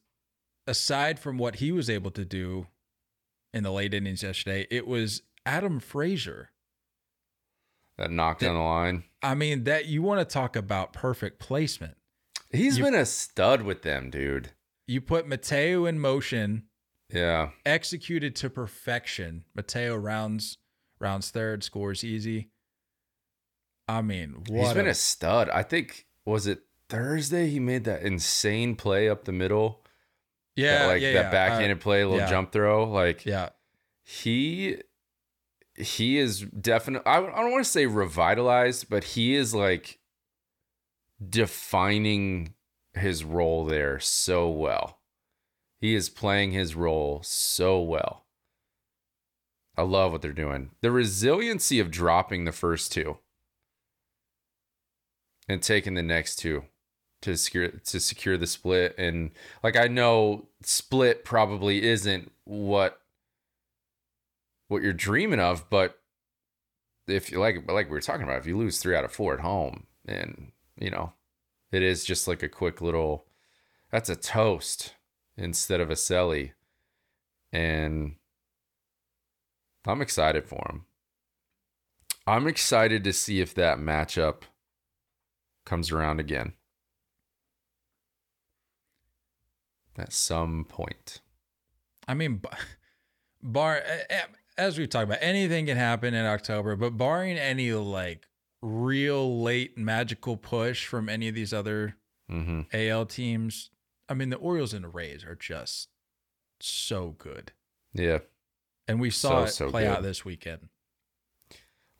[0.67, 2.67] aside from what he was able to do
[3.53, 6.49] in the late innings yesterday, it was Adam Frazier.
[7.97, 9.03] That knocked That- down the line.
[9.21, 11.97] I mean, that you want to talk about perfect placement.
[12.51, 14.51] He's You- been a stud with them, dude.
[14.87, 16.69] You put Mateo in motion,
[17.09, 17.51] Yeah.
[17.65, 19.45] executed to perfection.
[19.53, 20.57] Mateo rounds
[20.99, 22.51] rounds third, scores easy.
[23.89, 25.49] I mean, what He's been a- a stud.
[25.49, 29.83] I think was it Thursday he made that insane play up the middle.
[30.55, 31.31] yeah, that, like yeah, that yeah.
[31.31, 32.29] backhanded Uh, play, little yeah.
[32.29, 32.83] jump throw.
[32.89, 33.49] Like yeah,
[34.03, 34.77] he
[35.75, 39.99] he is definitely I, I don't want to say revitalized but he is like
[41.27, 42.53] defining
[42.93, 44.99] his role there so well
[45.79, 48.25] he is playing his role so well
[49.77, 53.17] i love what they're doing the resiliency of dropping the first two
[55.49, 56.63] and taking the next two
[57.21, 59.31] to secure to secure the split and
[59.61, 63.01] like i know split probably isn't what
[64.69, 65.99] what you're dreaming of, but
[67.07, 69.33] if you like like we were talking about, if you lose three out of four
[69.33, 71.11] at home, and you know,
[71.71, 73.25] it is just like a quick little
[73.91, 74.93] that's a toast
[75.35, 76.51] instead of a celly.
[77.51, 78.15] And
[79.85, 80.85] I'm excited for him.
[82.27, 84.43] I'm excited to see if that matchup
[85.69, 86.53] comes around again.
[89.97, 91.21] At some point.
[92.07, 92.41] I mean,
[93.43, 93.83] bar
[94.57, 98.25] as we've talked about, anything can happen in October, but barring any like
[98.61, 101.95] real late magical push from any of these other
[102.31, 102.61] Mm-hmm.
[102.71, 103.71] AL teams,
[104.07, 105.87] I mean, the Orioles and the Rays are just
[106.59, 107.53] so good,
[107.91, 108.19] Yeah.
[108.87, 110.69] and we saw So, it so play out this weekend.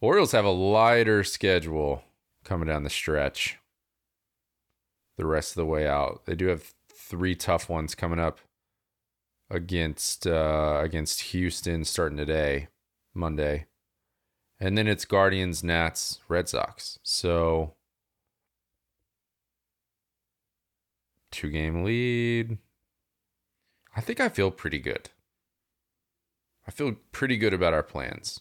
[0.02, 2.04] Orioles have a lighter schedule
[2.44, 3.58] coming down the stretch.
[5.20, 8.40] The rest of the way out, they do have three tough ones coming up
[9.50, 12.70] against uh, against Houston starting today,
[13.14, 13.66] Monday,
[14.62, 17.00] and then it's Guardians, Nats, Red Sox.
[17.04, 17.74] So
[21.32, 22.58] two game lead.
[23.98, 25.10] I think I feel pretty good.
[26.66, 28.40] I feel pretty good about our plans.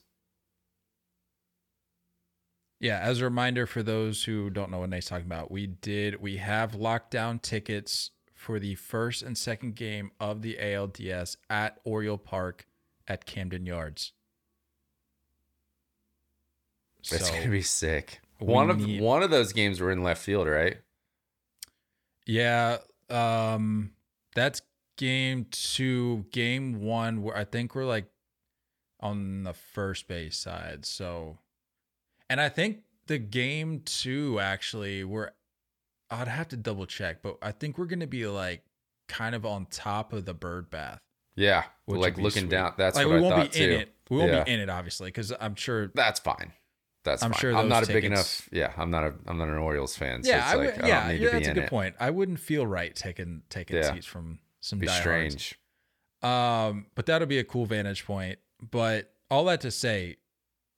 [2.81, 6.21] Yeah, as a reminder for those who don't know what Nate's talking about, we did
[6.21, 12.19] we have lockdown tickets for the first and second game of the ALDS at Oriole
[12.19, 12.67] Park
[13.09, 14.13] at Camden Yards.
[17.01, 18.21] It's So, gonna be sick.
[18.39, 20.79] One of need- one of those games were in left field, right?
[22.27, 23.93] yeah, um,
[24.35, 24.61] that's
[24.97, 26.27] game two.
[26.31, 28.07] Game one, where I think we're like
[29.01, 30.85] on the first base side.
[30.85, 31.39] So,
[32.31, 35.31] and I think the game two actually we're
[36.11, 38.63] I'd have to double check, but I think we're gonna be like
[39.09, 41.01] kind of on top of the bird bath.
[41.37, 42.51] Yeah, like looking sweet.
[42.51, 42.75] down.
[42.77, 43.77] That's like what we I won't thought be in too.
[43.77, 43.95] it.
[44.11, 44.45] We won't Yeah.
[44.45, 46.53] be in it, obviously, because I'm sure That's fine.
[47.05, 47.41] that's I'm fine.
[47.41, 48.49] sure I'm not a those big enough.
[48.51, 50.23] Yeah, I'm not a I'm not an Orioles fan.
[50.25, 51.55] So Yeah, it's I like I yeah, don't need yeah, to be that's a in
[51.55, 51.71] good it.
[51.71, 51.95] point.
[52.01, 53.93] I wouldn't feel right taking taking Yeah.
[53.95, 55.01] seats from some Be diehards.
[55.01, 55.59] strange.
[56.23, 58.39] Um, but that'll be a cool vantage point.
[58.71, 60.17] But all that to say,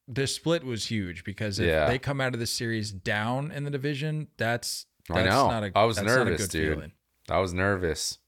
[0.08, 1.86] this split was huge because if Yeah.
[1.86, 5.48] they come out of the series down in the division, that's I that's know.
[5.50, 6.74] Not a, I was nervous, good dude.
[6.74, 6.92] feeling.
[7.28, 8.18] I was nervous.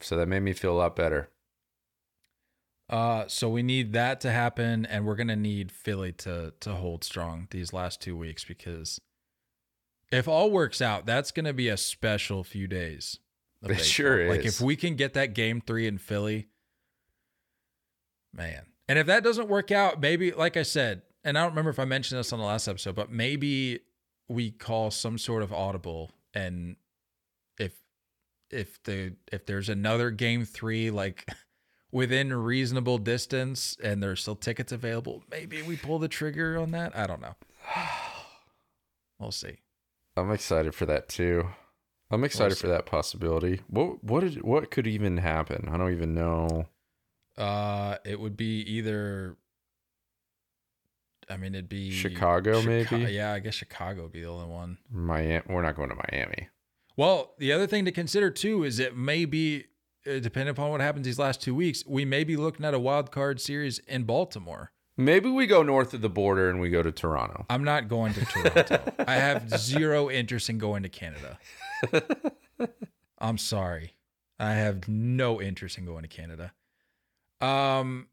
[0.00, 1.30] So that made me feel a lot better.
[2.90, 7.02] Uh, so we need that to happen, and we're gonna need Philly to to hold
[7.04, 9.00] strong these last two weeks because
[10.12, 13.18] if all works out, that's gonna be a special few days.
[13.62, 14.36] It sure baseball.
[14.36, 14.60] Like is.
[14.60, 16.48] if we can get that game three in Philly,
[18.32, 18.66] man.
[18.88, 21.78] And if that doesn't work out, maybe like I said, and I don't remember if
[21.78, 23.80] I mentioned this on the last episode, but maybe
[24.28, 26.76] we call some sort of audible and
[27.58, 27.72] if
[28.50, 31.28] if the if there's another game three like
[31.92, 36.96] within reasonable distance and there's still tickets available, maybe we pull the trigger on that.
[36.96, 37.34] I don't know.
[39.20, 39.60] We'll see.
[40.16, 41.48] I'm excited for that too.
[42.10, 43.62] I'm excited for that possibility.
[43.68, 45.68] What what did what could even happen?
[45.70, 46.66] I don't even know.
[47.36, 49.36] Uh it would be either
[51.28, 53.12] I mean it'd be Chicago, maybe?
[53.12, 54.78] Yeah, I guess Chicago would be the only one.
[54.90, 55.42] Miami.
[55.48, 56.48] We're not going to Miami.
[56.96, 59.64] Well, the other thing to consider too is it may be,
[60.06, 62.78] uh, depending upon what happens these last two weeks, we may be looking at a
[62.78, 64.70] wild card series in Baltimore.
[64.96, 67.46] Maybe we go north of the border and we go to Toronto.
[67.50, 68.92] I'm not going to Toronto.
[69.08, 71.38] I have zero interest in going to Canada.
[73.18, 73.94] I'm sorry.
[74.38, 76.52] I have no interest in going to Canada.
[77.44, 78.08] Um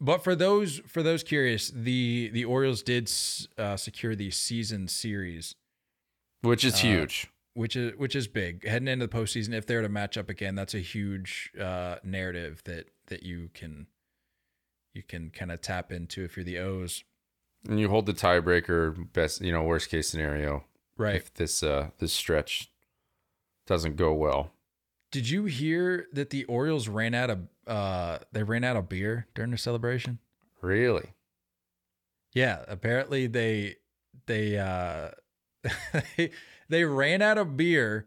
[0.00, 3.10] but for those for those curious, the the Orioles did
[3.58, 5.54] uh, secure the season series
[6.42, 7.26] Which is Uh, huge.
[7.54, 9.52] which is which is big heading into the postseason.
[9.52, 13.88] If they're to match up again, that's a huge uh, narrative that that you can
[14.94, 17.04] you can kind of tap into if you're the O's,
[17.68, 20.64] And you hold the tiebreaker best, you know, worst case scenario.
[20.96, 21.16] right?
[21.16, 22.70] If this uh this stretch
[23.66, 24.52] doesn't go well.
[25.10, 29.26] Did you hear that the Orioles ran out of uh they ran out of beer
[29.34, 30.18] during the celebration?
[30.60, 31.14] Really?
[32.34, 33.76] Yeah, apparently they
[34.26, 35.10] they uh
[36.68, 38.06] they, ran out of beer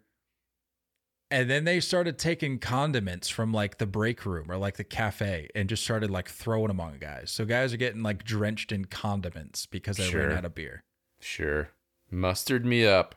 [1.29, 5.49] and then they started taking condiments from like the break room or like the cafe
[5.55, 7.29] and just started like throwing them on guys.
[7.31, 10.27] So guys are getting like drenched in condiments because they Sure.
[10.27, 10.83] ran out of beer.
[11.19, 11.69] Sure.
[12.09, 13.15] Mustard me up.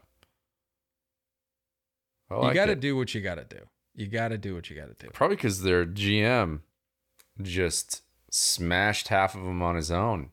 [2.31, 3.61] You got to do what you got to do.
[3.95, 5.11] You got to do what you got to do.
[5.13, 6.61] Probably because their GM
[7.41, 10.31] just smashed half of them on his own,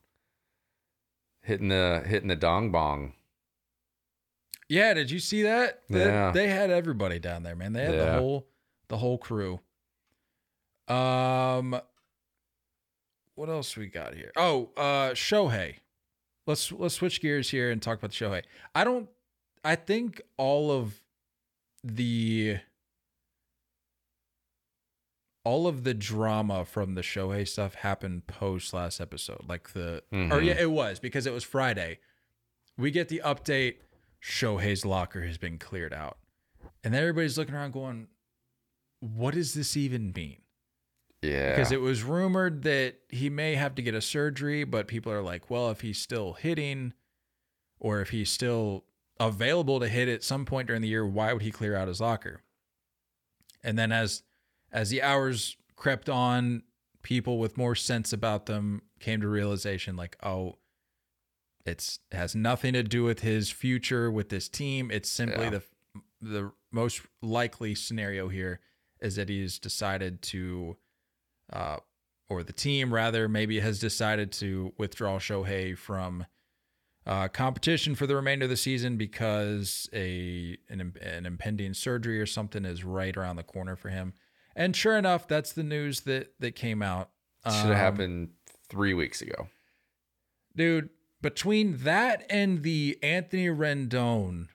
[1.41, 3.13] hitting the hitting the dong bong.
[4.67, 5.81] Yeah, did you see that?
[5.89, 6.31] They, Yeah.
[6.31, 7.73] they had everybody down there, man.
[7.73, 8.47] They had the whole
[8.87, 9.59] the whole crew.
[10.87, 11.79] Um
[13.35, 14.31] what else we got here?
[14.35, 15.75] Oh, uh Shohei.
[16.47, 18.43] Let's let's switch gears here and talk about Shohei.
[18.73, 19.09] I don't
[19.63, 21.01] I think all of
[21.83, 22.57] the
[25.43, 29.43] all of the drama from the Shohei stuff happened post last episode.
[29.47, 30.45] Like the or Mhm.
[30.45, 31.99] yeah, it was because it was Friday.
[32.77, 33.77] We get the update
[34.21, 36.17] Shohei's locker has been cleared out.
[36.83, 38.07] And then everybody's looking around going,
[38.99, 40.41] what does this even mean?
[41.23, 41.51] Yeah.
[41.55, 45.21] Because it was rumored that he may have to get a surgery, but people are
[45.23, 46.93] like, well, if he's still hitting
[47.79, 48.85] or if he's still
[49.19, 51.99] available to hit at some point during the year, why would he clear out his
[52.01, 52.41] locker?
[53.63, 54.23] And then as
[54.71, 56.63] as the hours crept on,
[57.03, 60.57] people with more sense about them came to realization like, oh,
[61.65, 64.89] it's it has nothing to do with his future with this team.
[64.91, 65.49] It's simply Yeah.
[65.49, 65.63] the
[66.21, 68.59] the most likely scenario here
[68.99, 70.77] is that he's decided to
[71.51, 71.77] uh,
[72.29, 76.25] or the team rather maybe has decided to withdraw Shohei from
[77.05, 82.25] uh, competition for the remainder of the season because a an, an impending surgery or
[82.27, 84.13] something is right around the corner for him.
[84.55, 87.09] And sure enough, that's the news that that came out.
[87.45, 88.29] Should have Um, happened
[88.69, 89.47] three weeks ago.
[90.55, 90.89] dude.
[91.21, 94.47] Between that and the Anthony Rendon.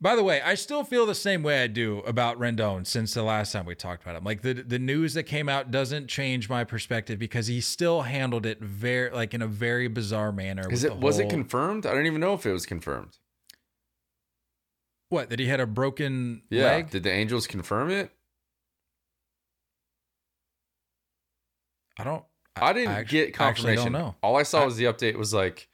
[0.00, 3.22] By the way, I still feel the same way I do about Rendon since the
[3.22, 4.24] last time we talked about him.
[4.24, 8.44] Like the the news that came out doesn't change my perspective because he still handled
[8.44, 10.70] it very like in a very bizarre manner.
[10.70, 11.86] Is it was it confirmed?
[11.86, 13.16] I don't even know if it was confirmed.
[15.08, 16.64] what that he had a broken Yeah.
[16.64, 16.90] leg?
[16.90, 18.10] Did the Angels confirm it?
[21.98, 22.24] I don't.
[22.56, 23.78] I didn't actu- get confirmation.
[23.94, 24.14] Actually, know.
[24.22, 25.68] All I saw I- was the update was like,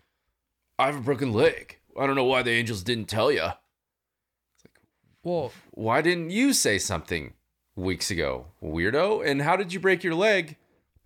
[0.79, 1.79] I have a broken leg.
[1.99, 3.43] I don't know why the Angels didn't tell you.
[3.45, 4.79] It's like,
[5.23, 7.35] well, Why didn't you say something
[7.77, 9.25] weeks ago, weirdo?
[9.27, 10.57] And how did you break your leg?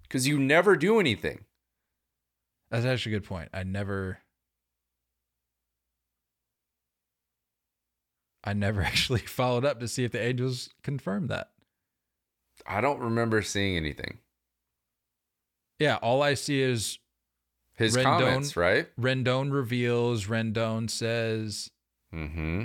[0.03, 1.45] Because you never do anything.
[2.71, 3.49] That's actually a good point.
[3.53, 4.19] I never
[8.45, 11.51] I never actually followed up to see if the Angels confirmed that.
[12.67, 14.19] I don't remember seeing anything.
[15.79, 16.99] Yeah, all I see is
[17.75, 18.89] His Rendon- comments, right?
[18.99, 21.71] Rendon reveals, Rendon says,
[22.15, 22.65] Mm-hmm.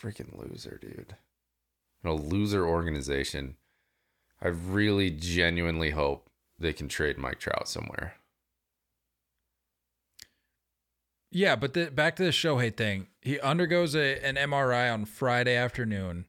[0.00, 1.16] Freaking loser, dude.
[2.04, 3.56] A loser organization.
[4.40, 8.14] I really genuinely hope they can trade Mike Trout somewhere.
[11.30, 13.08] Yeah, but the, back to the Shohei thing.
[13.20, 16.24] He undergoes a, an MRI on Friday afternoon,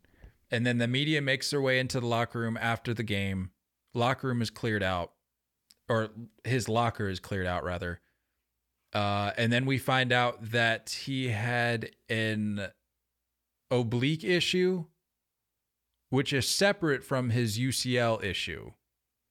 [0.52, 3.52] and then the media makes their way into the locker room after the game.
[3.94, 5.14] Locker room is cleared out,
[5.90, 6.10] or
[6.44, 8.00] his locker is cleared out, rather.
[8.94, 12.68] Uh, and then we find out that he had an
[13.70, 14.86] oblique issue,
[16.10, 18.72] which is separate from his UCL issue,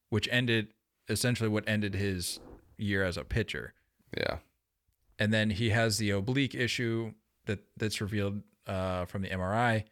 [0.09, 0.69] which ended
[1.09, 2.41] essentially what ended his
[2.79, 3.75] year as a pitcher
[4.17, 4.39] Yeah.
[5.19, 7.13] and then he has the oblique issue
[7.45, 9.85] that that's revealed uh, from the MRI,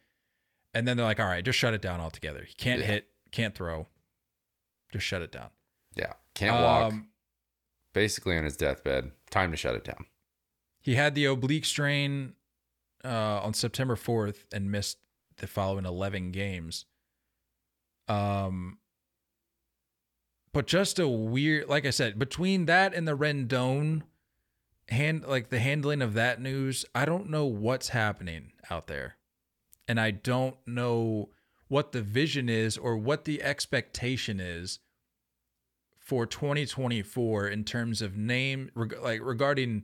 [0.73, 2.43] and then they're like, "All right, just shut it down altogether.
[2.43, 2.87] He can't Yeah.
[2.87, 3.87] hit, can't throw.
[4.91, 5.49] Just shut it down."
[5.95, 6.13] Yeah.
[6.35, 6.93] Can't walk.
[6.93, 7.09] Um,
[7.93, 9.11] Basically on his deathbed.
[9.31, 10.05] Time to shut it down.
[10.81, 12.33] he had the oblique strain
[13.03, 14.97] uh, on September fourth and missed
[15.37, 16.85] the following eleven games.
[18.07, 18.77] Um,
[20.51, 24.03] but just a weird, like I said, between that and the Rendon
[24.89, 29.15] hand, like the handling of that news, I don't know what's happening out there,
[29.89, 31.29] and I don't know
[31.67, 34.79] what the vision is or what the expectation is
[35.99, 39.83] for 2024 in terms of name, reg- like regarding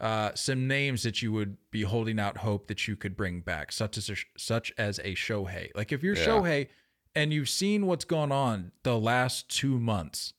[0.00, 3.72] uh, some names that you would be holding out hope that you could bring back,
[3.72, 5.70] such as a, such as a Shohei.
[5.74, 6.26] Like if you're Yeah.
[6.26, 6.68] Shohei
[7.14, 10.32] and you've seen what's gone on the last two months,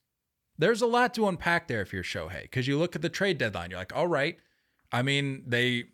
[0.57, 2.43] there's a lot to unpack there if you're Shohei.
[2.43, 4.37] Because you look at the trade deadline, you're like, all right.
[4.91, 5.85] I mean, they,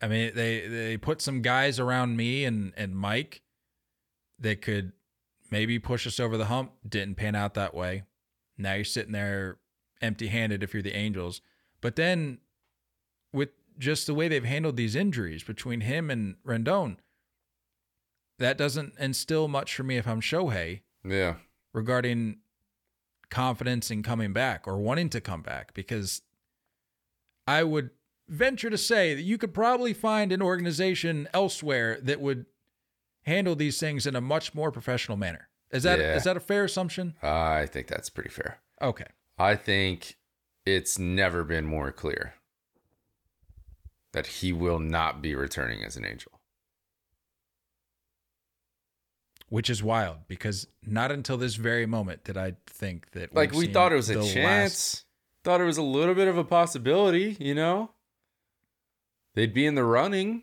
[0.00, 3.42] I mean, they they put some guys around me and and Mike
[4.38, 4.92] that could
[5.50, 6.72] maybe push us over the hump.
[6.88, 8.04] Didn't pan out that way.
[8.56, 9.58] Now you're sitting there
[10.00, 11.40] empty-handed if you're the Angels.
[11.80, 12.38] But then
[13.32, 16.96] with just the way they've handled these injuries between him and Rendon,
[18.38, 21.36] that doesn't instill much for me if I'm Shohei Yeah.
[21.72, 22.38] regarding
[23.30, 26.22] confidence in coming back or wanting to come back because
[27.46, 27.90] I would
[28.28, 32.46] venture to say that you could probably find an organization elsewhere that would
[33.22, 35.48] handle these things in a much more professional manner.
[35.70, 36.18] Is that is Yeah.
[36.32, 37.14] that a fair assumption?
[37.22, 38.60] I think that's pretty fair.
[38.80, 39.06] Okay.
[39.38, 40.16] I think
[40.64, 42.34] it's never been more clear
[44.12, 46.32] that he will not be returning as an angel.
[49.50, 53.66] Which is wild because not until this very moment did I think that Like we
[53.66, 55.04] thought it was a the last- chance.
[55.44, 57.90] Thought it was a little bit of a possibility, you know?
[59.38, 60.42] They'd be in the running.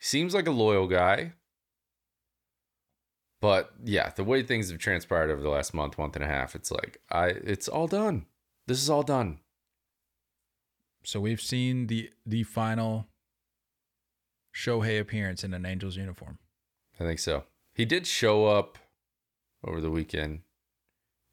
[0.00, 1.34] Seems like a loyal guy.
[3.42, 6.54] But yeah, the way things have transpired over the last month, month and a half,
[6.54, 8.24] it's like I it's all done.
[8.66, 9.40] This is all done.
[11.04, 13.06] So we've seen the the final
[14.54, 16.38] Shohei appearance in an Angels uniform.
[16.98, 17.44] I think so.
[17.74, 18.78] He did show up
[19.62, 20.40] over the weekend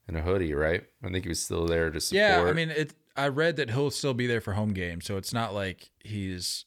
[0.09, 0.83] in a hoodie, right?
[1.01, 2.19] I think he was still there to support.
[2.19, 2.93] Yeah, I mean, it.
[3.15, 6.65] I read that he'll still be there for home games, so it's not like he's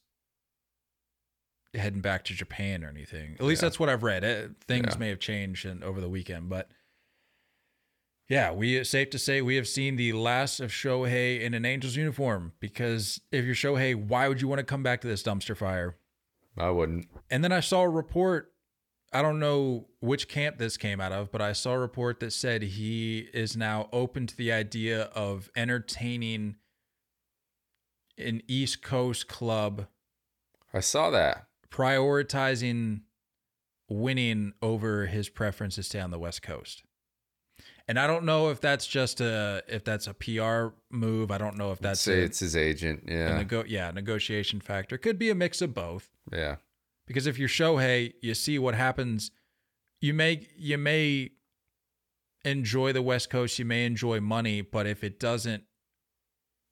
[1.74, 3.34] heading back to Japan or anything.
[3.38, 3.66] At least Yeah.
[3.68, 4.24] that's what I've read.
[4.24, 4.98] Uh things Yeah.
[4.98, 6.70] may have changed in, over the weekend, but
[8.28, 11.64] yeah, we it's safe to say we have seen the last of Shohei in an
[11.64, 12.52] Angels uniform.
[12.60, 15.96] Because if you're Shohei, why would you want to come back to this dumpster fire?
[16.56, 17.08] I wouldn't.
[17.30, 18.52] And then I saw a report.
[19.16, 22.34] I don't know which camp this came out of, but I saw a report that
[22.34, 26.56] said he is now open to the idea of entertaining
[28.18, 29.86] an East Coast club
[30.74, 31.46] I saw that.
[31.70, 33.04] prioritizing
[33.88, 36.82] winning over his preference to stay on the West Coast.
[37.88, 41.30] And I don't know if that's just a if that's a PR move.
[41.30, 43.04] I don't know if that's say a, it's his agent.
[43.08, 43.38] Yeah.
[43.38, 44.98] nego- yeah negotiation factor.
[44.98, 46.10] Could be a mix of both.
[46.30, 46.56] yeah.
[47.06, 49.30] Because if you're Shohei, you see what happens.
[50.00, 51.30] You may you may
[52.44, 55.64] enjoy the West Coast, you may enjoy money, but if it doesn't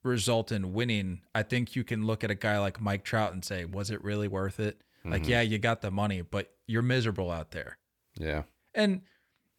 [0.03, 3.45] result in winning, I think you can look at a guy like Mike Trout and
[3.45, 4.81] say, was it really worth it?
[5.05, 5.29] Like, Mhm.
[5.29, 7.79] yeah, you got the money, but you're miserable out there.
[8.17, 8.45] Yeah.
[8.75, 9.03] And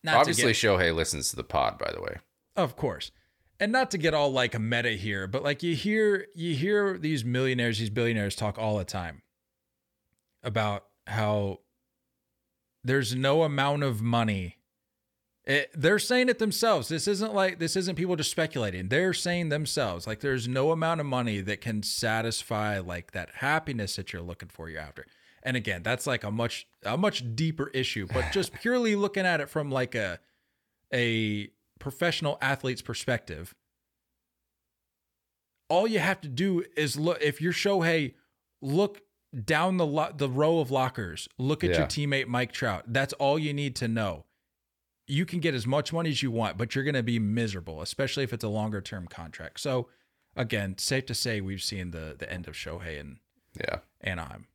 [0.04, 2.18] not Obviously, get, Shohei listens to the pod, by the way.
[2.56, 3.12] of course.
[3.60, 7.24] And not to get all like meta here, but like you hear you hear these
[7.26, 9.22] millionaires, these billionaires talk all the time
[10.46, 11.60] about how
[12.84, 14.58] there's no amount of money
[15.46, 16.88] It, they're saying it themselves.
[16.90, 18.90] This isn't like this isn't people just speculating.
[18.90, 23.96] They're saying themselves like there's no amount of money that can satisfy like that happiness
[23.98, 25.06] that you're looking for you're after.
[25.44, 29.42] And again, that's like a much a much deeper issue, but just purely looking at
[29.42, 30.20] it from like a
[30.94, 33.54] a professional athlete's perspective,
[35.70, 38.14] all you have to do is look if you're Shohei,
[38.62, 39.02] look
[39.44, 42.84] down the lo- the row of lockers, look at your teammate Mike Trout.
[42.88, 44.26] That's all you need to know.
[45.08, 47.82] You can get as much money as you want, but you're going to be miserable,
[47.82, 49.60] especially if it's a longer term contract.
[49.60, 49.88] So,
[50.36, 53.18] again, safe to say we've seen the the end of Shohei and
[53.60, 53.80] Yeah.
[54.02, 54.48] Anaheim.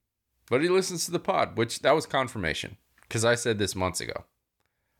[0.48, 4.00] But he listens to the pod, which that was confirmation because I said this months
[4.00, 4.24] ago.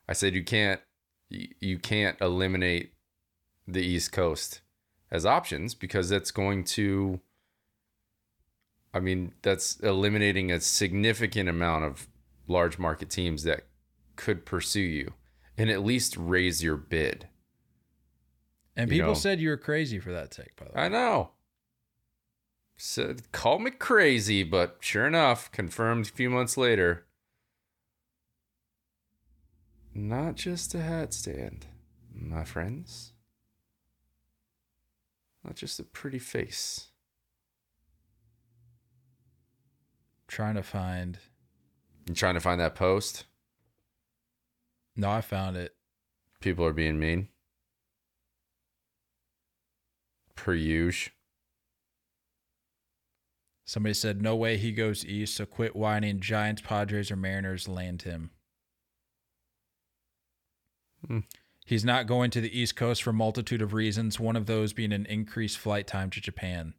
[0.09, 0.81] I said you can't
[1.29, 2.93] you, you can't eliminate
[3.67, 4.61] the East Coast
[5.11, 7.21] as options because that's going to
[8.93, 12.09] I mean, that's eliminating a significant amount of
[12.49, 13.67] large market teams that
[14.17, 15.15] could pursue you
[15.57, 17.29] and at least raise your bid.
[18.77, 19.15] And You people know.
[19.15, 20.85] said you were crazy for that take, by the way.
[20.85, 21.31] I know.
[22.77, 27.05] So call me crazy, but sure enough, confirmed a few months later.
[29.95, 31.67] Not just a hat stand,
[32.15, 33.13] my friends.
[35.45, 36.90] Not just a pretty face.
[40.31, 41.19] Trying to find.
[42.07, 43.27] You trying to find that post?
[44.95, 45.75] No, I found it.
[46.41, 47.27] People are being mean.
[50.37, 51.13] Per usual.
[53.65, 56.21] Somebody said, "No way he goes east." So quit whining.
[56.21, 58.31] Giants, Padres, or Mariners land him.
[61.05, 61.21] Hmm.
[61.67, 64.21] He's not going to the East Coast for a multitude of reasons.
[64.21, 66.75] One of those being an increased flight time to Japan.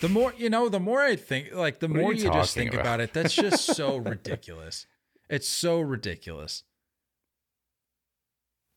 [0.00, 2.54] The more you know, the more I think, like the What more you you, just
[2.54, 2.80] think about?
[2.82, 3.12] about it.
[3.12, 4.86] That's just so ridiculous.
[5.28, 6.62] It's so ridiculous.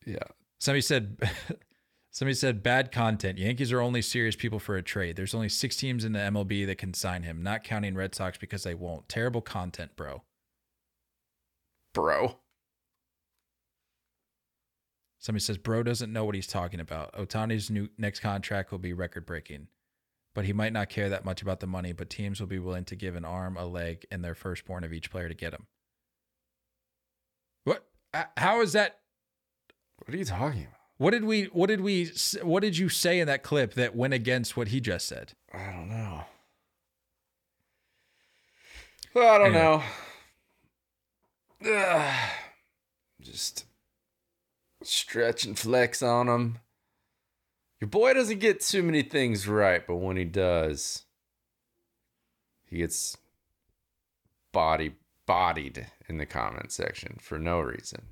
[0.04, 0.18] Yeah.
[0.58, 1.16] Somebody said
[2.10, 3.38] somebody said bad content.
[3.38, 5.16] Yankees are only serious people for a trade.
[5.16, 8.36] There's only six teams in the MLB that can sign him, not counting Red Sox
[8.38, 9.08] because they won't.
[9.08, 10.22] Terrible content, bro.
[11.94, 12.36] Bro.
[15.18, 17.12] Somebody says bro doesn't know what he's talking about.
[17.14, 19.68] Ohtani's new next contract will be record breaking.
[20.34, 22.84] But he might not care that much about the money, but teams will be willing
[22.86, 25.66] to give an arm, a leg, and their firstborn of each player to get him.
[27.64, 27.84] What?
[28.36, 28.98] How is that
[30.04, 30.78] What are you talking about?
[30.96, 31.44] What did we?
[31.44, 32.12] What did we?
[32.42, 35.32] What did you say in that clip that went against what he just said?
[35.52, 36.24] I don't know.
[39.14, 39.82] Well, I don't Anyway.
[41.62, 41.74] know.
[41.76, 42.30] Ugh.
[43.20, 43.66] Just
[44.82, 46.58] stretch and flex on him.
[47.82, 51.04] Your boy doesn't get too many things right, but when he does,
[52.64, 53.16] he gets
[54.52, 54.92] body
[55.26, 58.02] bodied in the comment section for no reason.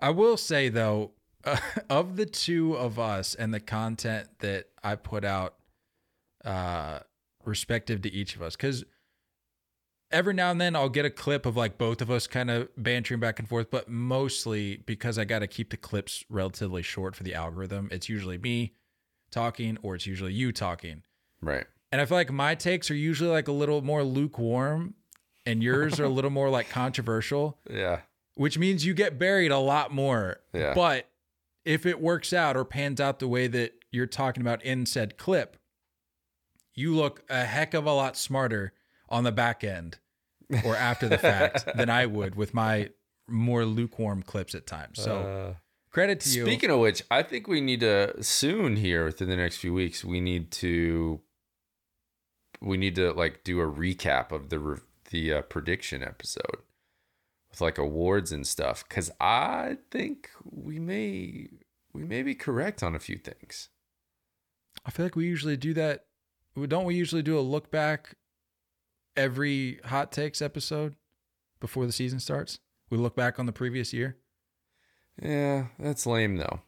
[0.00, 1.10] I will say though,
[1.44, 1.58] uh,
[1.90, 5.56] of the two of us and the content that I put out,
[6.46, 7.00] uh,
[7.44, 8.86] respective to each of us, because
[10.14, 12.68] every now and then I'll get a clip of like both of us kind of
[12.76, 17.16] bantering back and forth, but mostly because I got to keep the clips relatively short
[17.16, 17.88] for the algorithm.
[17.90, 18.74] It's usually me
[19.30, 21.02] talking, or it's usually you talking.
[21.42, 21.66] Right.
[21.90, 24.94] And I feel like my takes are usually like a little more lukewarm
[25.44, 28.00] and yours are a little more like controversial, Yeah.
[28.34, 30.38] which means you get buried a lot more.
[30.52, 30.72] Yeah.
[30.74, 31.08] But
[31.64, 35.18] if it works out or pans out the way that you're talking about in said
[35.18, 35.56] clip,
[36.74, 38.72] you look a heck of a lot smarter
[39.08, 39.98] on the back end
[40.64, 42.90] or after the fact than I would with my
[43.28, 45.00] more lukewarm clips at times.
[45.00, 45.54] So Uh,
[45.90, 46.44] credit to you.
[46.44, 50.04] Speaking of which, I think we need to soon here within the next few weeks.
[50.04, 51.20] We need to
[52.60, 54.78] we need to like do a recap of the re-
[55.10, 56.58] the uh, prediction episode
[57.50, 61.48] with like awards and stuff because I think we may
[61.92, 63.68] we may be correct on a few things.
[64.84, 66.06] I feel like we usually do that.
[66.68, 68.16] Don't we usually do a look back
[69.16, 70.96] every hot takes episode
[71.60, 72.58] before the season starts?
[72.90, 74.16] We look back on the previous year.
[75.22, 76.60] Yeah, that's lame though.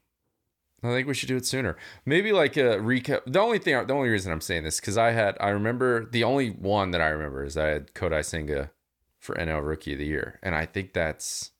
[0.82, 1.76] I think we should do it sooner.
[2.04, 3.22] Maybe like a recap.
[3.26, 6.24] The only thing, the only reason I'm saying this because I had, I remember the
[6.24, 8.70] only one that I remember is I had Kodai Senga
[9.18, 11.50] for NL Rookie of the Year, and I think that's,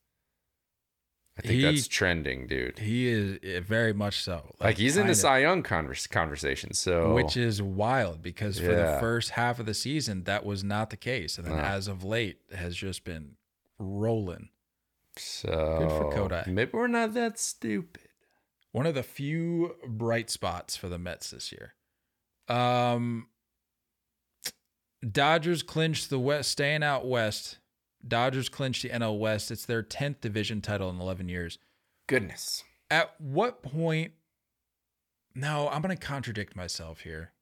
[1.39, 2.79] I think He- that's trending, dude.
[2.79, 4.55] He is eh, very much so.
[4.59, 6.73] Like he's in the Cy Young convers- conversation.
[6.73, 10.89] So which is wild because for the first half of the season that was not
[10.91, 11.63] the case, and then No.
[11.63, 13.37] as of late has just been
[13.79, 14.49] rolling.
[15.19, 16.47] so Good for Kodai.
[16.47, 18.03] Maybe we're not that stupid.
[18.73, 21.75] One of the few bright spots for the Mets this year.
[22.49, 23.29] Um,
[25.11, 27.59] Dodgers clinched the West, staying out west.
[28.07, 29.51] Dodgers clinched the NL West.
[29.51, 31.59] It's their tenth division title in eleven years.
[32.07, 32.63] goodness.
[32.91, 34.13] At what point?
[35.35, 37.33] No, I'm going to contradict myself here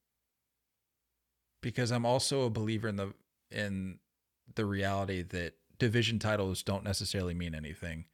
[1.60, 3.12] because I'm also a believer in the
[3.50, 3.98] in
[4.54, 8.06] the reality that division titles don't necessarily mean anything.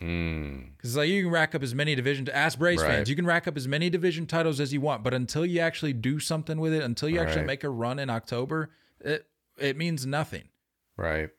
[0.00, 0.76] Mm.
[0.76, 2.24] Because like you can rack up as many division.
[2.26, 2.88] to Ask Braves Right.
[2.90, 5.60] fans, you can rack up as many division titles as you want, but until you
[5.60, 7.46] actually do something with it, until you actually Right.
[7.46, 10.48] make a run in October, it it means nothing.
[10.96, 11.30] Right.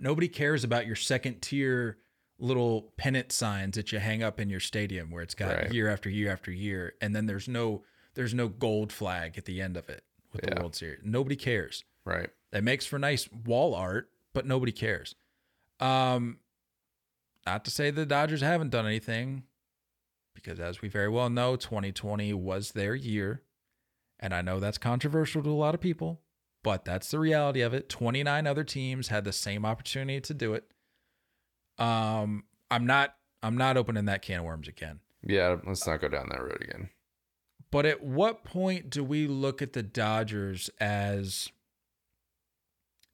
[0.00, 1.98] Nobody cares about your second tier
[2.38, 5.72] little pennant signs that you hang up in your stadium where it's got Right.
[5.72, 7.84] year after year after year, and then there's no
[8.14, 11.00] there's no gold flag at the end of it with the World Series.
[11.04, 11.84] Nobody cares.
[12.04, 12.30] Right.
[12.52, 15.14] It makes for nice wall art, but nobody cares.
[15.78, 16.38] Um,
[17.46, 19.44] not to say the Dodgers haven't done anything,
[20.34, 23.42] because as we very well know, 2020 was their year.
[24.18, 26.20] And I know that's controversial to a lot of people,
[26.62, 27.88] but that's the reality of it.
[27.88, 30.64] 29 other teams had the same opportunity to do it.
[31.78, 35.00] Um, I'm not I'm not opening that can of worms again.
[35.22, 35.56] Yeah.
[35.66, 36.90] Let's not go down that road again.
[37.70, 41.48] But at what point do we look at the Dodgers as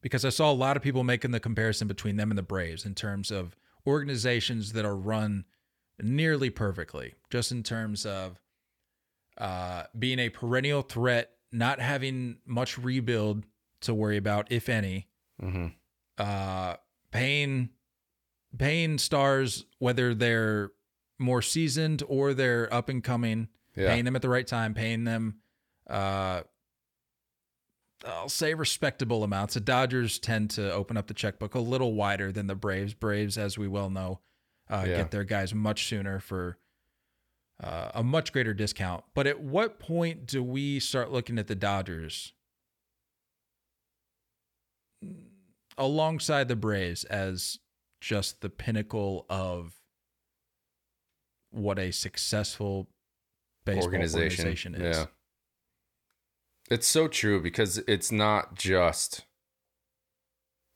[0.03, 2.87] because I saw a lot of people making the comparison between them and the Braves
[2.87, 5.45] in terms of organizations that are run
[6.01, 8.41] nearly perfectly, just in terms of
[9.39, 13.45] uh, being a perennial threat, not having much rebuild
[13.83, 15.09] to worry about, if any,
[15.43, 15.67] Mm-hmm.
[16.19, 16.77] uh,
[17.11, 17.71] paying
[18.59, 20.71] paying stars whether they're
[21.19, 23.89] more seasoned or they're up and coming Yeah.
[23.89, 25.41] paying them at the right time, paying them,
[25.91, 26.43] uh,
[28.07, 29.55] I'll say respectable amounts.
[29.55, 32.95] The Dodgers tend to open up the checkbook a little wider than the Braves.
[32.95, 34.21] Braves, as we well know,
[34.71, 34.97] uh, Yeah.
[34.99, 36.59] get their guys much sooner for
[37.63, 39.05] uh, a much greater discount.
[39.15, 42.33] But at what point do we start looking at the Dodgers
[45.79, 47.59] alongside the Braves as
[48.01, 49.75] just the pinnacle of
[51.51, 52.89] what a successful
[53.65, 54.97] baseball organization, is?
[54.97, 55.07] Yeah.
[56.71, 59.25] It's so true because it's not just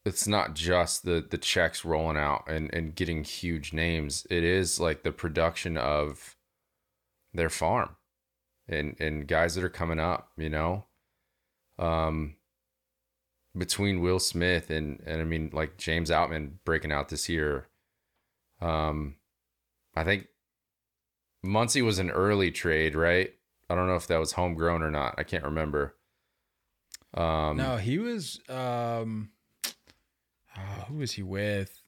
[0.06, 4.26] it's not just the the checks rolling out and and getting huge names.
[4.30, 6.36] It is like the production of
[7.34, 7.96] their farm
[8.68, 10.86] and and guys that are coming up, you know.
[11.78, 12.36] Um
[13.56, 17.68] between Will Smith and and I mean like James Outman breaking out this year.
[18.60, 19.16] Um
[19.94, 20.28] I think
[21.44, 23.32] Muncy was an early trade, right?
[23.68, 25.14] I don't know if that was homegrown or not.
[25.16, 25.96] I can't remember.
[27.14, 28.40] Um, No, he was.
[28.48, 29.30] Um,
[30.56, 31.82] oh, who was he with?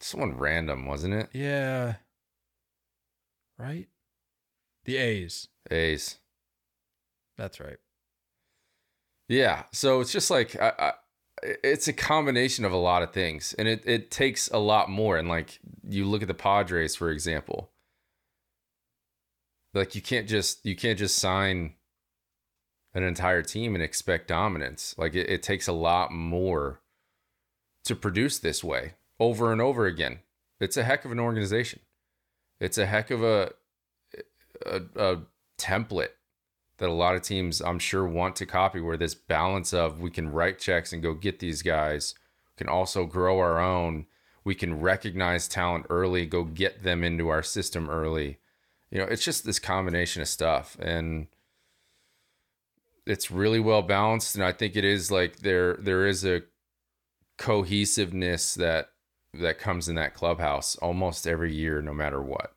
[0.00, 1.28] someone random, wasn't it?
[1.32, 1.94] Yeah,
[3.58, 3.88] right.
[4.84, 5.48] The A's.
[5.70, 6.18] A's.
[7.36, 7.78] That's right.
[9.28, 9.64] Yeah.
[9.72, 10.92] So it's just like I, I,
[11.42, 15.16] it's a combination of a lot of things, and it it takes a lot more.
[15.16, 17.70] And like you look at the Padres, for example.
[19.74, 21.74] Like you can't just you can't just sign
[22.94, 24.94] an entire team and expect dominance.
[24.98, 26.80] Like it, it takes a lot more
[27.84, 30.20] to produce this way over and over again.
[30.60, 31.80] It's a heck of an organization.
[32.62, 33.52] It's a heck of a
[34.64, 35.18] a, a
[35.58, 36.12] template
[36.78, 40.10] that a lot of teams I'm sure want to copy where this balance of we
[40.10, 42.14] can write checks and go get these guys,
[42.54, 44.06] we can also grow our own,
[44.44, 48.38] we can recognize talent early, go get them into our system early.
[48.92, 51.26] You know, it's just this combination of stuff and
[53.04, 56.42] it's really well balanced and I think it is like there there is a
[57.38, 58.91] cohesiveness that
[59.34, 62.52] that comes in that clubhouse almost every year no matter what.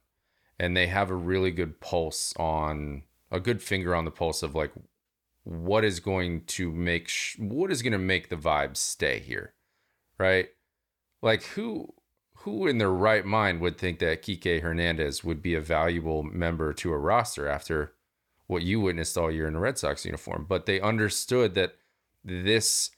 [0.59, 4.55] And they have a really good pulse on a good finger on the pulse of
[4.55, 4.71] like
[5.43, 9.53] what is going to make sh- what is going to make the vibes stay here
[10.17, 10.49] right
[11.21, 11.93] like who
[12.39, 16.73] who in their right mind would think that Kike Hernandez would be a valuable member
[16.73, 17.93] to a roster after
[18.47, 21.75] what you witnessed all year in a Red Sox uniform but they understood that
[22.23, 22.91] this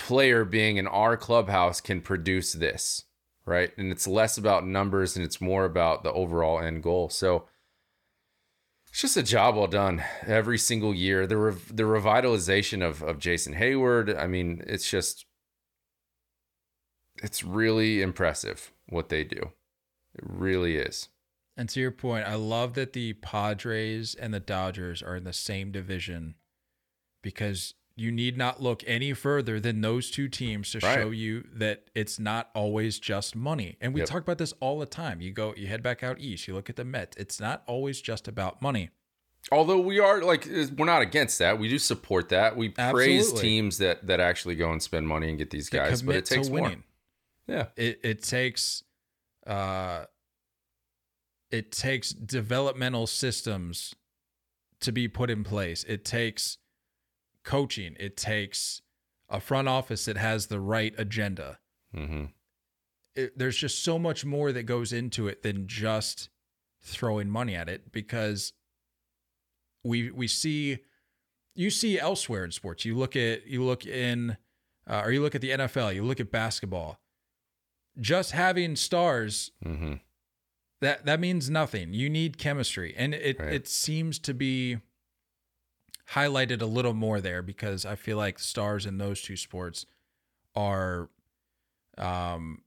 [0.00, 3.04] player being in our clubhouse can produce this
[3.46, 7.46] right and it's less about numbers and it's more about the overall end goal so
[8.90, 11.26] it's just a job well done every single year.
[11.26, 14.18] The rev- the revitalization of of Jason Heyward.
[14.18, 15.26] I mean, it's just
[17.22, 19.52] it's really impressive what they do.
[20.14, 21.08] It really is.
[21.56, 25.32] And to your point, I love that the Padres and the Dodgers are in the
[25.32, 26.34] same division
[27.22, 30.94] because you need not look any further than those two teams to Right.
[30.94, 33.76] show you that it's not always just money.
[33.80, 34.08] And we Yep.
[34.08, 35.20] talk about this all the time.
[35.20, 37.16] You go, you head back out east, you look at the Mets.
[37.18, 38.88] It's not always just about money.
[39.52, 41.58] Although we are like we're not against that.
[41.58, 42.56] We do support that.
[42.56, 46.14] We praise teams that that actually go and spend money and get these guys, but
[46.16, 46.74] it takes more.
[47.46, 47.66] Yeah.
[47.76, 48.82] It it takes
[49.46, 50.04] uh,
[51.50, 53.94] it takes developmental systems
[54.80, 55.84] to be put in place.
[55.84, 56.58] It takes
[57.44, 57.96] coaching.
[57.98, 58.82] It takes
[59.28, 61.58] a front office that has the right agenda.
[61.94, 62.24] Mm-hmm.
[63.14, 66.28] It, there's just so much more that goes into it than just
[66.82, 68.52] throwing money at it because
[69.84, 70.78] we we see
[71.54, 72.84] you see elsewhere in sports.
[72.84, 74.36] You look at you look in
[74.88, 75.94] uh, or you look at the NFL.
[75.94, 76.98] You look at basketball.
[78.00, 79.94] Just having stars Mm-hmm.
[80.80, 81.92] that that means nothing.
[81.92, 83.52] You need chemistry, and it Right.
[83.52, 84.78] it seems to be
[86.12, 89.86] highlighted a little more there because I feel like stars in those two sports
[90.56, 91.08] are
[91.98, 92.62] um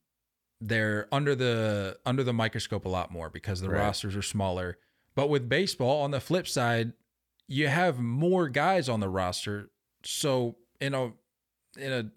[0.62, 3.80] they're under the under the microscope a lot more because the Right.
[3.80, 4.78] rosters are smaller.
[5.16, 6.94] But with baseball on the flip side,
[7.48, 9.70] you have more guys on the roster.
[10.04, 11.12] So in a
[11.78, 12.12] in a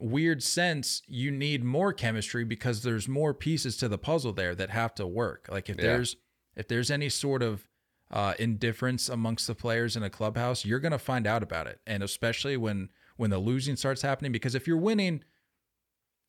[0.00, 4.70] weird sense, you need more chemistry because there's more pieces to the puzzle there that
[4.70, 5.48] have to work.
[5.50, 5.82] Like if Yeah.
[5.82, 6.16] there's
[6.56, 7.67] if there's any sort of
[8.10, 12.02] uh, indifference amongst the players in a clubhouse, you're gonna find out about it, and
[12.02, 14.30] especially when when the losing starts happening.
[14.32, 15.22] Because if you're winning,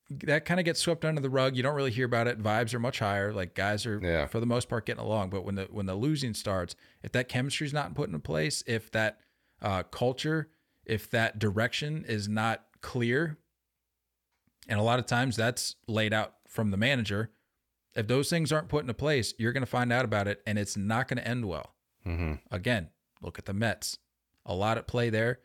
[0.09, 1.55] that kind of gets swept under the rug.
[1.55, 2.41] You don't really hear about it.
[2.41, 3.31] Vibes are much higher.
[3.31, 4.25] Like guys are Yeah.
[4.25, 5.29] for the most part getting along.
[5.29, 8.63] But when the when the losing starts, if that chemistry is not put into place,
[8.65, 9.19] if that
[9.61, 10.49] uh, culture,
[10.85, 13.37] if that direction is not clear,
[14.67, 17.29] and a lot of times that's laid out from the manager.
[17.99, 20.57] If those things aren't put into place, you're going to find out about it, and
[20.57, 21.75] it's not going to end well.
[22.07, 22.35] Mm-hmm.
[22.49, 22.91] Again,
[23.21, 23.97] look at the Mets.
[24.45, 25.39] A lot at play there,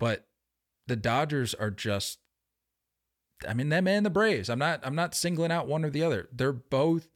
[0.00, 0.26] but
[0.86, 2.18] the Dodgers are just
[3.46, 4.48] I mean them and the Braves.
[4.48, 6.28] I'm not I'm not singling out one or the other.
[6.32, 7.08] They're both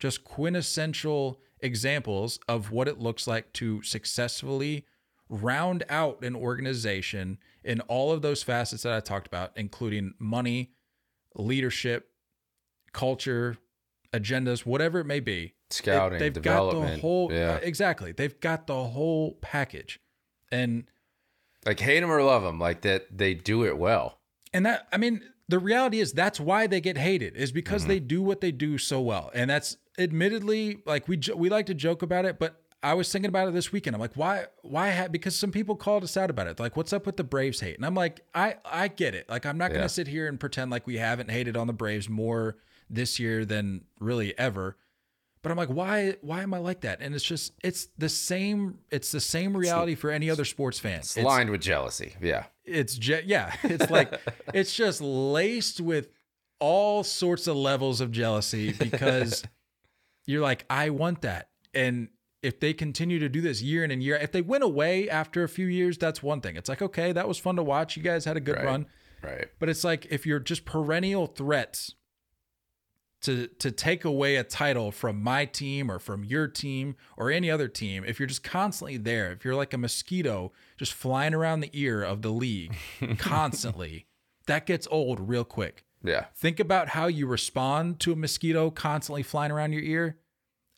[0.00, 4.84] just quintessential examples of what it looks like to successfully
[5.28, 10.72] round out an organization in all of those facets that I talked about, including money,
[11.36, 12.10] leadership,
[12.92, 13.56] culture,
[14.12, 15.54] agendas, whatever it may be.
[15.70, 16.94] Scouting, they've got development.
[16.96, 17.52] the whole yeah.
[17.54, 18.12] uh, exactly.
[18.12, 20.00] They've got the whole package,
[20.50, 20.84] and
[21.64, 24.18] like hate them or love them, like that they do it well.
[24.52, 27.98] and that I mean the reality is that's why they get hated is because they
[28.00, 32.02] do what they do so well, and that's admittedly like we we like to joke
[32.02, 33.94] about it, but I was thinking about it this weekend.
[33.94, 35.08] I'm like, why why ha-?
[35.08, 37.76] because some people called us out about it, like what's up with the Braves hate,
[37.76, 39.28] and I'm like, I I get it.
[39.28, 39.76] Like I'm not Yeah.
[39.78, 42.56] gonna sit here and pretend like we haven't hated on the Braves more
[42.90, 44.76] this year than really ever.
[45.42, 46.16] But I'm like, why?
[46.20, 47.00] Why am I like that?
[47.00, 48.80] And it's just, it's the same.
[48.90, 50.98] It's the same reality for any other sports fan.
[50.98, 52.14] It's, It's, lined with jealousy.
[52.20, 52.44] Yeah.
[52.64, 53.54] it's je- yeah.
[53.62, 54.12] It's like
[54.54, 56.08] it's just laced with
[56.58, 59.42] all sorts of levels of jealousy because
[60.26, 62.08] you're like, I want that, and
[62.42, 65.42] if they continue to do this year in and year, if they went away after
[65.42, 66.56] a few years, that's one thing.
[66.56, 67.96] It's like, okay, that was fun to watch.
[67.96, 68.64] You guys had a good Right.
[68.64, 68.86] run.
[69.22, 69.48] Right.
[69.58, 71.94] But it's like if you're just perennial threats
[73.22, 77.50] to to take away a title from my team or from your team or any
[77.50, 81.60] other team, if you're just constantly there, if you're like a mosquito just flying around
[81.60, 82.76] the ear of the league
[83.18, 84.06] constantly,
[84.46, 85.84] that gets old real quick.
[86.02, 86.26] Yeah.
[86.34, 90.16] Think about how you respond to a mosquito constantly flying around your ear.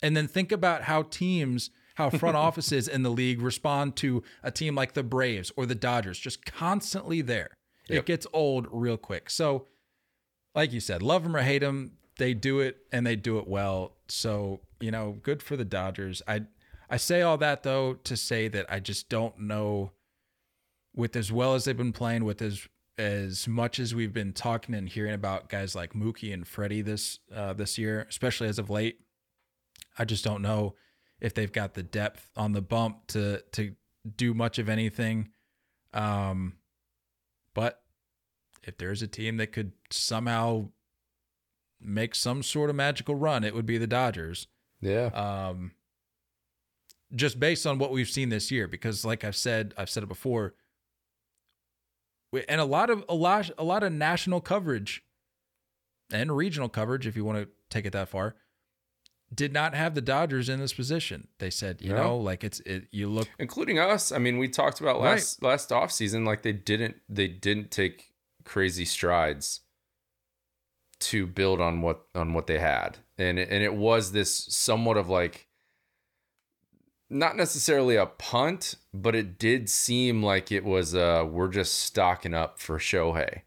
[0.01, 4.51] And then think about how teams, how front offices in the league respond to a
[4.51, 7.51] team like the Braves or the Dodgers, just constantly there.
[7.87, 9.29] It gets old real quick.
[9.29, 9.67] So,
[10.55, 13.47] like you said, love them or hate them, they do it and they do it
[13.47, 13.93] well.
[14.07, 16.21] So, you know, good for the Dodgers.
[16.27, 16.43] I
[16.89, 19.91] I say all that though to say that I just don't know
[20.95, 24.75] with as well as they've been playing with as as much as we've been talking
[24.75, 28.69] and hearing about guys like Mookie and Freddie this uh, this year, especially as of
[28.69, 28.99] late,
[29.97, 30.75] I just don't know
[31.19, 33.73] if they've got the depth on the bump to to
[34.15, 35.29] do much of anything.
[35.93, 36.57] Um,
[37.53, 37.81] but
[38.63, 40.69] if there's a team that could somehow
[41.85, 44.47] make some sort of magical run, it would be the Dodgers.
[44.81, 45.05] Yeah.
[45.07, 45.71] Um,
[47.15, 50.07] just based on what we've seen this year, because like I've said, I've said it
[50.09, 50.55] before,
[52.49, 55.03] and a lot of a lot a lot of national coverage
[56.11, 58.35] and regional coverage, if you want to take it that far,
[59.33, 61.27] did not have the Dodgers in this position.
[61.39, 62.03] They said, you No.
[62.03, 62.87] know, like it's it.
[62.91, 64.11] You look Including us.
[64.11, 68.11] I mean, we talked about last last off season, like they didn't they didn't take
[68.43, 69.61] crazy strides
[71.03, 72.97] to build on what on what they had.
[73.17, 75.47] And it, and it was this somewhat of like
[77.09, 82.33] not necessarily a punt, but it did seem like it was uh we're just stocking
[82.33, 83.41] up for Shohei.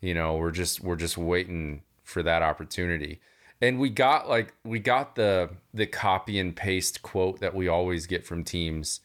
[0.00, 3.20] You know, we're just we're just waiting for that opportunity.
[3.60, 8.06] And we got like we got the the copy and paste quote that we always
[8.06, 9.00] get from teams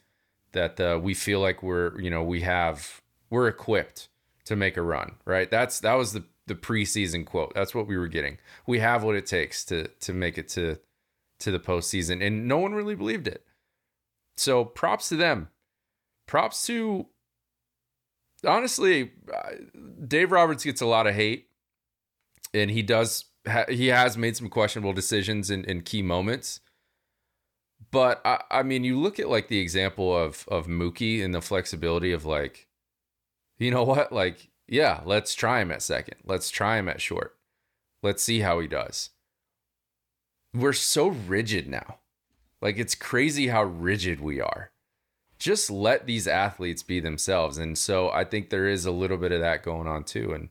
[0.53, 4.09] that uh, we feel like we're you know we have we're equipped
[4.45, 7.53] to make a run right that's that was the the preseason quote.
[7.53, 8.37] That's what we were getting.
[8.65, 10.79] We have what it takes to to make it to
[11.39, 13.45] to the postseason, and no one really believed it.
[14.37, 15.49] So props to them.
[16.25, 17.07] Props to
[18.45, 19.51] honestly, uh,
[20.07, 21.47] Dave Roberts gets a lot of hate,
[22.53, 23.25] and he does.
[23.69, 26.59] He has made some questionable decisions in, in key moments.
[27.91, 31.41] But I, I mean, you look at like the example of of Mookie and the
[31.41, 32.67] flexibility of like,
[33.57, 36.17] you know what, like yeah, let's try him at second.
[36.25, 37.35] Let's try him at short.
[38.03, 39.11] Let's see how he does.
[40.53, 41.99] We're so rigid now.
[42.61, 44.71] Like it's crazy how rigid we are.
[45.39, 47.57] Just let these athletes be themselves.
[47.57, 50.33] And so I think there is a little bit of that going on too.
[50.33, 50.49] And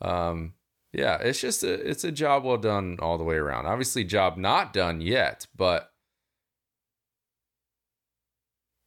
[0.00, 0.54] um
[0.92, 3.66] yeah, it's just a it's a job well done all the way around.
[3.66, 5.91] Obviously job not done yet, but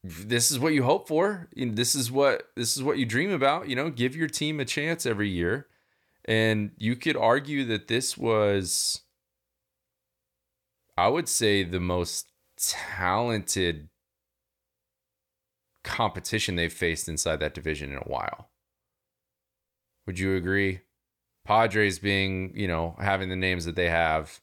[0.08, 1.47] this is what you hope for.
[1.56, 3.68] This is what this is what you dream about.
[3.70, 5.68] You know, give your team a chance every year,
[6.26, 9.01] and you could argue that this was,
[10.95, 13.89] I would say, the most talented
[15.84, 18.49] competition they've faced inside that division in a while.
[20.06, 20.82] Would you agree?
[21.45, 24.39] Padres being, you know, having the names that they have,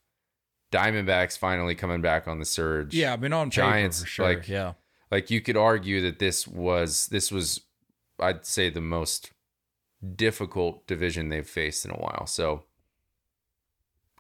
[0.72, 2.94] Diamondbacks finally coming back on the surge.
[2.94, 4.34] Yeah, I mean on Giants, sure.
[4.36, 4.72] like- yeah.
[5.12, 7.60] Like you could argue that this was this was
[8.18, 9.30] I'd say the most
[10.16, 12.26] difficult division they've faced in a while.
[12.26, 12.64] So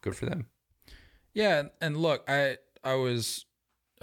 [0.02, 0.46] good for them.
[1.34, 3.46] Yeah, and- look, I I was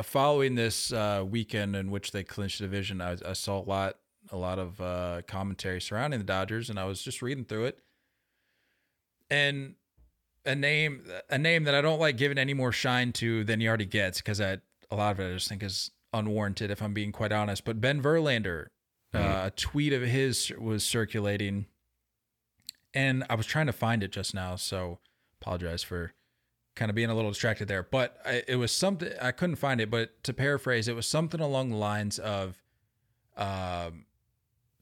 [0.01, 3.01] following this uh, weekend in which they clinched the division.
[3.01, 3.97] I, I saw a lot
[4.31, 7.79] a lot of uh, commentary surrounding the Dodgers, and I was just reading through it.
[9.29, 9.75] And
[10.43, 13.67] a name a name that I don't like giving any more shine to than he
[13.67, 14.57] already gets because I
[14.89, 17.65] a lot of it I just think is unwarranted if I'm being quite honest.
[17.65, 18.67] But Ben Verlander,
[19.13, 21.65] uh, a tweet of his was circulating,
[22.93, 24.99] and I was trying to find it just now, so
[25.41, 26.13] apologize for
[26.75, 27.83] kind of being a little distracted there.
[27.83, 29.91] But I, it was something I couldn't find it.
[29.91, 32.61] But to paraphrase, it was something along the lines of,
[33.35, 34.05] um,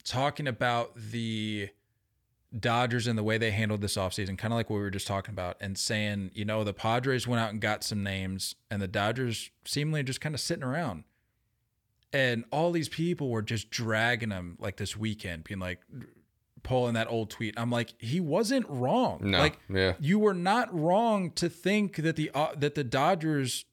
[0.04, 1.70] talking about the
[2.58, 5.06] Dodgers and the way they handled this offseason, kind of like what we were just
[5.06, 8.80] talking about, and saying, you know, the Padres went out and got some names, and
[8.80, 11.04] the Dodgers seemingly just kind of sitting around.
[12.12, 15.80] And all these people were just dragging him like this weekend, being like,
[16.62, 17.54] pulling that old tweet.
[17.56, 19.20] I'm like, he wasn't wrong.
[19.22, 19.94] No, Like, yeah.
[20.00, 23.64] you were not wrong to think that the uh, that the Dodgers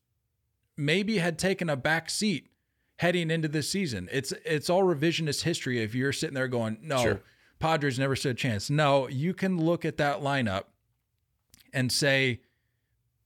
[0.77, 2.49] maybe had taken a back seat
[2.97, 4.07] heading into this season.
[4.11, 7.21] It's it's all revisionist history if you're sitting there going, "No, Sure.
[7.59, 10.65] Padres never stood a chance." No, you can look at that lineup
[11.73, 12.41] and say,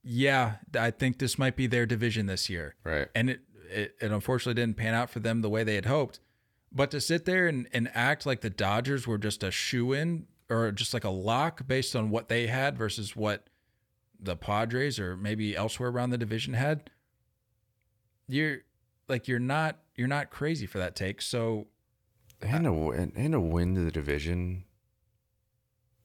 [0.02, 3.08] "Yeah, I think this might be their division this year." Right.
[3.14, 3.40] and it,
[3.70, 6.20] it it unfortunately didn't pan out for them the way they had hoped.
[6.72, 10.26] But to sit there and, and act like the Dodgers were just a shoe in
[10.48, 13.48] or just like a lock based on what they had versus what
[14.20, 16.90] the Padres or maybe elsewhere around the division had,
[18.28, 18.58] you're
[19.08, 21.22] like you're not you're not crazy for that take.
[21.22, 21.66] So
[22.40, 24.64] And a win, and a win to the division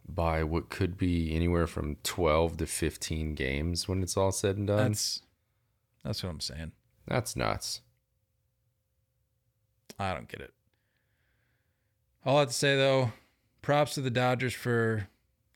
[0.08, 4.68] by what could be anywhere from 12 to 15 games when it's all said and
[4.68, 4.78] done.
[4.78, 5.22] that's
[6.04, 6.72] that's what I'm saying.
[7.08, 7.82] That's nuts.
[9.98, 10.54] I don't get it.
[12.26, 13.12] All I have to say though,
[13.62, 15.08] props to the Dodgers for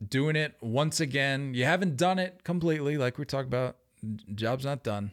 [0.06, 1.54] doing it once again.
[1.54, 3.78] You haven't done it completely, like we talked about.
[4.34, 5.12] Job's not done,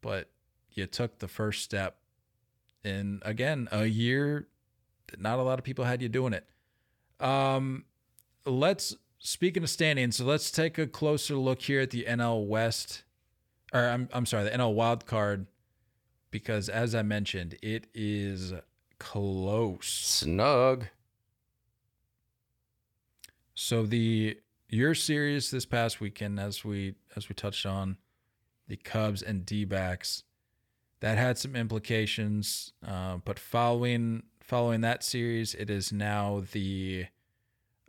[0.00, 0.30] but
[0.72, 1.98] you took the first step
[2.82, 4.48] in again a year
[5.08, 6.46] that not a lot of people had you doing it.
[7.20, 7.84] Um,
[8.44, 13.03] let's speaking of standings, so let's take a closer look here at the NL West,
[13.74, 15.46] or I'm I'm sorry, the NL Wild Card
[16.30, 18.54] because as I mentioned, it is
[18.98, 19.86] close.
[19.86, 20.86] Snug.
[23.54, 27.98] So the your series this past weekend, as we as we touched on,
[28.68, 30.24] the Cubs and D-backs,
[31.00, 32.72] that had some implications.
[32.86, 37.06] Uh, but following following that series, it is now the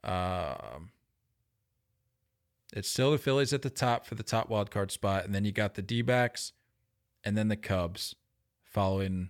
[0.04, 0.92] um
[2.76, 5.46] it's still the Phillies at the top for the top wild card spot, and then
[5.46, 6.52] you got the D-backs,
[7.24, 8.16] and then the Cubs
[8.64, 9.30] following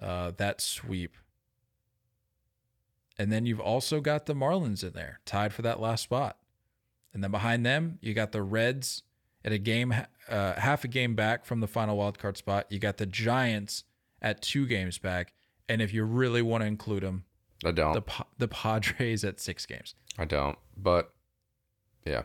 [0.00, 1.16] uh, that sweep.
[3.16, 6.38] And then you've also got the Marlins in there, tied for that last spot.
[7.14, 9.02] And then behind them, you got the Reds
[9.44, 9.94] at a game,
[10.28, 12.66] uh, half a game back from the final wild card spot.
[12.70, 13.84] You got the Giants
[14.20, 15.32] at two games back.
[15.68, 17.24] And if you really want to include them,
[17.64, 17.94] I don't.
[17.94, 19.94] the the Padres at six games.
[20.16, 20.56] I don't.
[20.76, 21.12] But
[22.04, 22.22] yeah.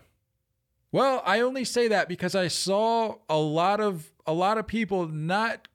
[0.94, 5.08] Well, I only say that because I saw a lot of a lot of people
[5.08, 5.68] not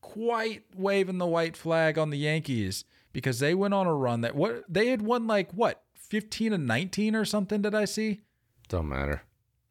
[0.00, 4.34] quite waving the white flag on the Yankees because they went on a run that
[4.34, 7.60] what they had won like what 15 and 19 or something.
[7.60, 8.22] Did I see?
[8.68, 9.22] Don't matter.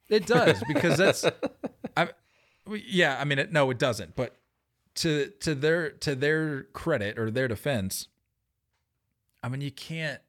[0.10, 1.26] It does because that's,
[1.98, 2.10] I,
[2.86, 3.18] yeah.
[3.20, 4.16] I mean, it, no, it doesn't.
[4.16, 4.36] But
[4.96, 8.10] to to their to their credit or their defense,
[9.42, 10.22] I mean, you can't.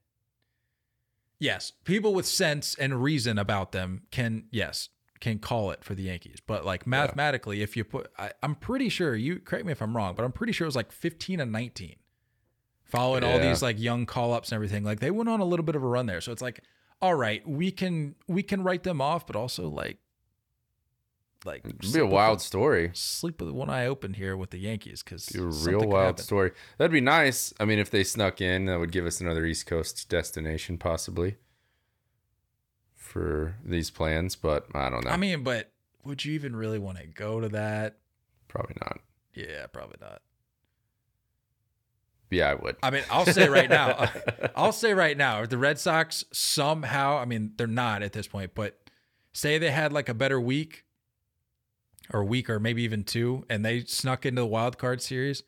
[1.43, 6.05] Yes, people with sense and reason about them can yes can call it for the
[6.05, 9.83] Yankees, but like mathematically, if you put, I, I'm pretty sure you correct me if
[9.83, 11.97] I'm wrong, but I'm pretty sure it was like 15 and 19,
[12.85, 14.85] following all these like young call ups and everything.
[14.85, 16.61] Like they went on a little bit of a run there, so it's like,
[17.01, 19.99] all right, we can we can write them off, but also like,
[21.45, 22.91] like It'd be a wild the- story.
[22.95, 26.53] sleep with one eye open here with the Yankees because Be a real wild story.
[26.79, 27.53] That'd be nice.
[27.59, 31.37] I mean, if they snuck in, that would give us another East Coast destination, possibly,
[32.95, 34.37] for these plans.
[34.37, 35.11] But I don't know.
[35.11, 35.73] I mean, but
[36.05, 37.99] would you even really want to go to that?
[38.49, 39.01] probably not.
[39.35, 40.21] Yeah, probably not.
[42.31, 42.77] Yeah, I would.
[42.83, 44.11] I mean, I'll say right now,
[44.57, 48.27] I'll say right now, if the Red Sox somehow, I mean, they're not at this
[48.27, 48.79] point, but
[49.33, 50.85] say they had like a better week
[52.13, 55.43] or week or maybe even two, and they snuck into the wild card series,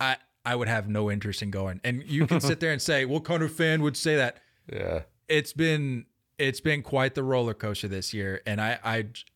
[0.00, 1.80] I I would have no interest in going.
[1.84, 4.38] And you can sit there and say, "What kind of fan would say that?"
[4.72, 5.02] yeah.
[5.28, 6.06] It's been
[6.38, 8.78] it's been quite the roller coaster this year, and I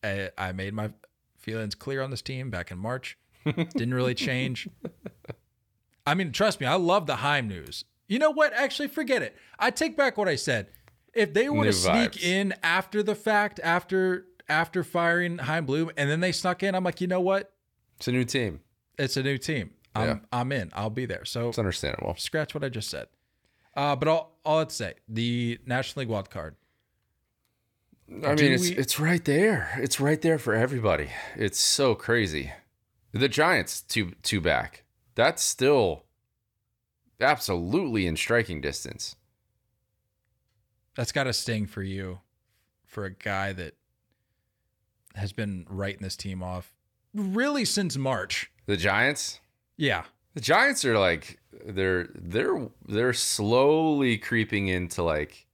[0.03, 0.91] I I, made my
[1.39, 3.19] feelings clear on this team back in March.
[3.45, 4.69] Didn't really change.
[6.07, 7.85] I mean, trust me, I love the Chaim news.
[8.09, 8.53] You know what?
[8.55, 9.37] Actually, forget it.
[9.59, 10.69] I take back what I said.
[11.15, 12.23] If they were New to sneak vibes.
[12.23, 16.85] in after the fact, after after firing Chaim Bloom, and then they snuck in, I'm
[16.85, 17.53] like, you know what?
[17.97, 18.61] It's a new team.
[18.99, 19.71] It's a new team.
[19.95, 20.19] I'm Yeah.
[20.33, 20.71] I'm in.
[20.75, 21.25] I'll be there.
[21.25, 22.15] So It's understandable.
[22.19, 23.09] scratch what I just said.
[23.75, 26.57] Uh, but all all I'd say, the National League wild card.
[28.25, 29.71] I Do mean, it's we- it's right there.
[29.81, 31.09] It's right there for everybody.
[31.37, 32.53] It's so crazy.
[33.13, 34.85] The Giants two two back.
[35.15, 36.05] That's still
[37.21, 39.17] absolutely in striking distance.
[40.97, 42.21] That's got to sting for you,
[42.87, 43.75] for a guy that
[45.17, 46.75] has been writing this team off
[47.15, 48.51] really since March.
[48.67, 49.41] The Giants.
[49.77, 50.05] Yeah,
[50.35, 55.47] The Giants are like they're they're they're slowly creeping into like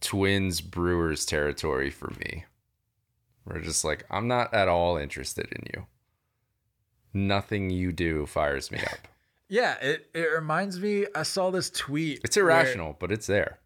[0.00, 2.44] Twins Brewers territory for me.
[3.44, 5.86] We're just like I'm not at all interested in you.
[7.12, 9.08] Nothing you do fires me up.
[9.48, 9.74] yeah.
[9.80, 11.06] It it reminds me.
[11.14, 12.20] I saw this tweet.
[12.24, 13.58] It's irrational, but it's there.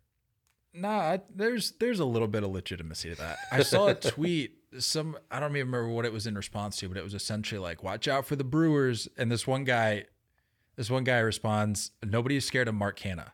[0.74, 3.38] Nah, I, there's there's a little bit of legitimacy to that.
[3.50, 4.54] I saw a tweet.
[4.78, 7.58] Some I don't even remember what it was in response to, but it was essentially
[7.58, 10.04] like, "Watch out for the Brewers." And this one guy,
[10.76, 13.30] this one guy responds, "Nobody's scared of Mark Canha."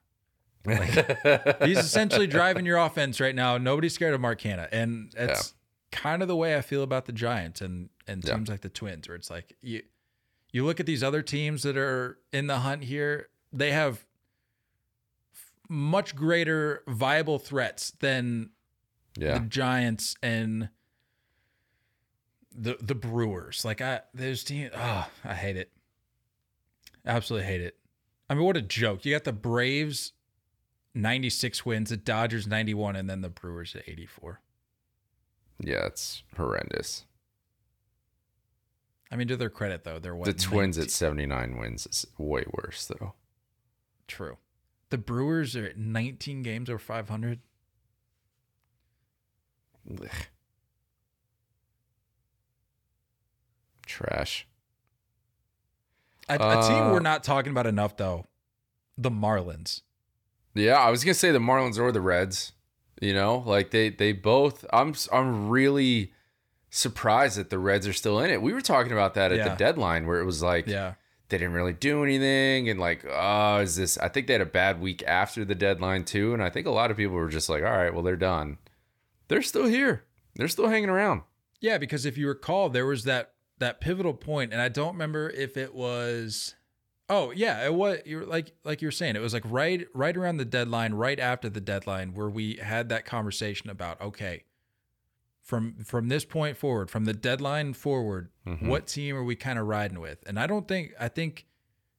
[1.67, 3.59] He's essentially driving your offense right now.
[3.59, 5.55] Nobody's scared of Mark Canha, and it's
[5.93, 8.35] kind of the way I feel about the Giants and and Yeah.
[8.37, 9.83] teams like the Twins, where it's like you
[10.53, 13.29] you look at these other teams that are in the hunt here.
[13.53, 14.05] They have
[15.69, 18.51] much greater viable threats than
[19.17, 19.39] yeah.
[19.39, 20.69] the Giants and
[22.55, 23.65] the the Brewers.
[23.65, 24.71] Like I, those teams.
[24.77, 25.71] Oh, I hate it.
[27.07, 27.77] Absolutely hate it.
[28.29, 29.05] I mean, what a joke!
[29.05, 30.13] You got the Braves,
[30.95, 34.41] ninety six wins, the Dodgers ninety one, and then the Brewers at eighty four.
[35.61, 37.05] Yeah, it's horrendous.
[39.11, 42.07] I mean, to their credit though, they're what the Twins 19 at 79 wins is
[42.19, 43.15] way worse though.
[44.09, 44.39] true.
[44.95, 47.41] The Brewers are at nineteen games over five hundred.
[49.91, 50.09] Ugh.
[53.87, 54.47] Trash.
[56.29, 58.27] A, a team Uh, we're not talking about enough though,
[58.97, 59.81] the Marlins.
[60.55, 62.53] Yeah, I was gonna say the Marlins or the Reds.
[63.03, 64.65] You know, like they they both.
[64.73, 66.13] I'm I'm really
[66.71, 68.41] surprised that the Reds are still in it.
[68.41, 69.49] We were talking about that at Yeah.
[69.49, 70.95] the deadline where it was like Yeah,
[71.35, 73.99] they didn't really do anything and like oh is this?
[73.99, 76.71] I think they had a bad week after the deadline too, and I think a
[76.71, 78.59] lot of people were just like, all right, well they're done.
[79.27, 80.05] They're still here.
[80.37, 81.23] They're still hanging around.
[81.61, 85.29] Yeah, because if you recall, there was that that pivotal point, and I don't remember
[85.31, 86.55] if it was.
[87.09, 87.99] Oh yeah, it was.
[88.07, 91.19] You're like like you were saying, it was like right right around the deadline, right
[91.19, 94.45] after the deadline, where we had that conversation about okay,
[95.45, 98.67] from from this point forward, from the deadline forward, Mhm.
[98.67, 100.25] what team are we kind of riding with?
[100.27, 101.47] And I don't think I think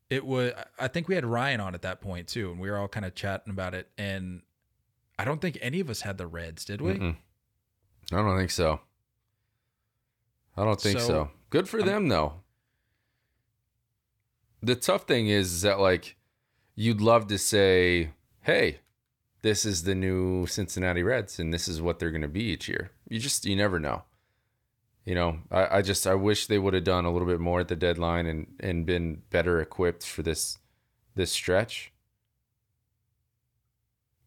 [0.10, 0.52] it was.
[0.80, 3.06] I think we had Ryan on at that point too, and we were all kind
[3.06, 3.90] of chatting about it.
[3.98, 4.42] And
[5.18, 6.94] I don't think any of us had the Reds, did we?
[6.96, 7.16] Mm-mm.
[8.12, 8.82] I don't think so.
[10.58, 11.08] I don't think so.
[11.08, 12.42] So, Good for I'm- them though.
[14.62, 16.16] The tough thing is, is that like
[16.76, 18.80] you'd love to say, "Hey,
[19.46, 22.68] this is the new Cincinnati Reds, and this is what they're going to be each
[22.68, 24.04] year." You just you never know.
[25.06, 27.60] You know, I, I just I wish they would have done a little bit more
[27.60, 30.58] at the deadline and and been better equipped for this
[31.14, 31.94] this stretch.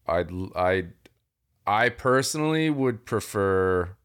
[0.06, 0.84] I'd I
[1.66, 3.96] I personally would prefer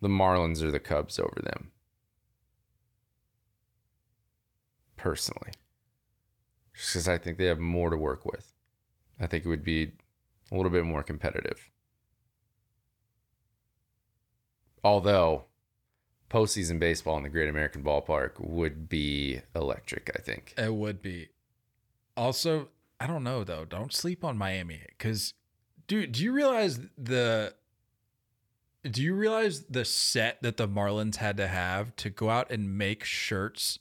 [0.00, 1.70] the Marlins or the Cubs over them.
[4.96, 5.52] Personally.
[6.78, 8.52] Just because I think they have more to work with.
[9.20, 9.92] I think it would be
[10.52, 11.70] a little bit more competitive.
[14.84, 15.46] Although
[16.30, 20.54] postseason baseball in the Great American Ballpark would be electric, I think.
[20.56, 21.30] It would be.
[22.16, 22.68] Also,
[23.00, 23.64] I don't know though.
[23.64, 25.34] Don't sleep on Miami because,
[25.88, 27.54] dude, do you realize the?
[28.84, 32.78] Do you realize the set that the Marlins had to have to go out and
[32.78, 33.80] make shirts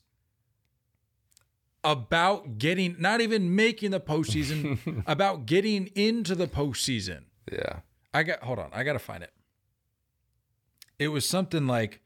[1.92, 7.24] about getting, not even making the postseason, about getting into the postseason?
[7.52, 7.80] Yeah.
[8.14, 9.32] I got hold on, I gotta find it.
[11.00, 12.02] It was something like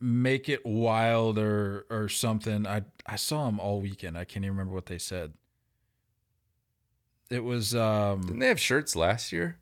[0.00, 2.66] make it wild or or something.
[2.66, 4.18] I I saw them all weekend.
[4.18, 5.32] I can't even remember what they said.
[7.30, 9.58] It was Didn't um they have shirts last year?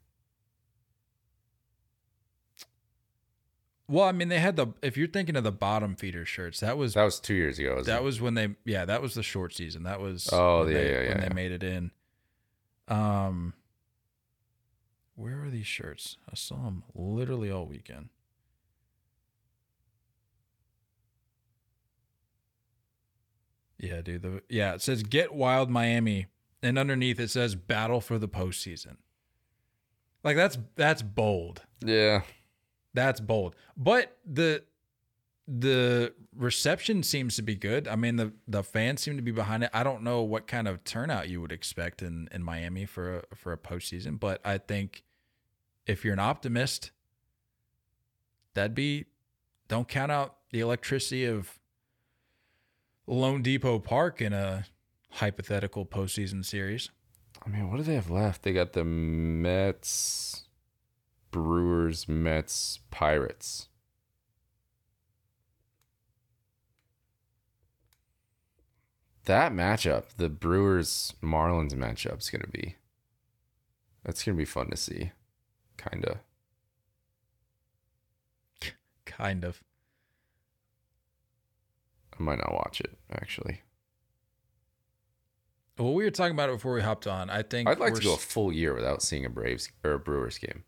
[3.88, 6.76] Well, I mean they had the if you're thinking of the bottom feeder shirts, that
[6.78, 7.82] was That was two years ago.
[7.82, 8.04] that it?
[8.04, 9.82] was when they yeah, that was the short season.
[9.84, 11.90] That was Oh, when yeah, they, yeah, when yeah, they made it in.
[12.88, 13.54] Um
[15.16, 16.16] where are these shirts?
[16.30, 18.08] I saw them literally all weekend.
[23.78, 24.22] Yeah, dude.
[24.22, 26.26] The, yeah, it says "Get Wild Miami,"
[26.62, 28.96] and underneath it says "Battle for the Postseason."
[30.22, 31.62] Like that's that's bold.
[31.84, 32.22] Yeah.
[32.94, 33.54] That's bold.
[33.76, 34.62] But the
[35.46, 37.86] the reception seems to be good.
[37.86, 39.70] I mean, the the fans seem to be behind it.
[39.74, 43.36] I don't know what kind of turnout you would expect in in Miami for a,
[43.36, 45.04] for a postseason, but I think
[45.86, 46.92] if you're an optimist,
[48.54, 49.06] that'd be
[49.68, 51.58] don't count out the electricity of
[53.08, 54.64] loanDepot Park in a
[55.10, 56.90] hypothetical postseason series.
[57.44, 58.42] I mean, what do they have left?
[58.42, 60.43] They got the Mets,
[61.34, 63.66] Brewers, Mets, Pirates.
[69.24, 72.76] That matchup, the Brewers Marlins matchup, is gonna be.
[74.04, 75.10] That's gonna be fun to see,
[75.76, 76.20] kinda.
[79.04, 79.60] Kind of.
[82.16, 83.62] I might not watch it actually.
[85.78, 87.28] Well, we were talking about it before we hopped on.
[87.28, 89.98] I think I'd like to go a full year without seeing a Braves or a
[89.98, 90.62] Brewers game.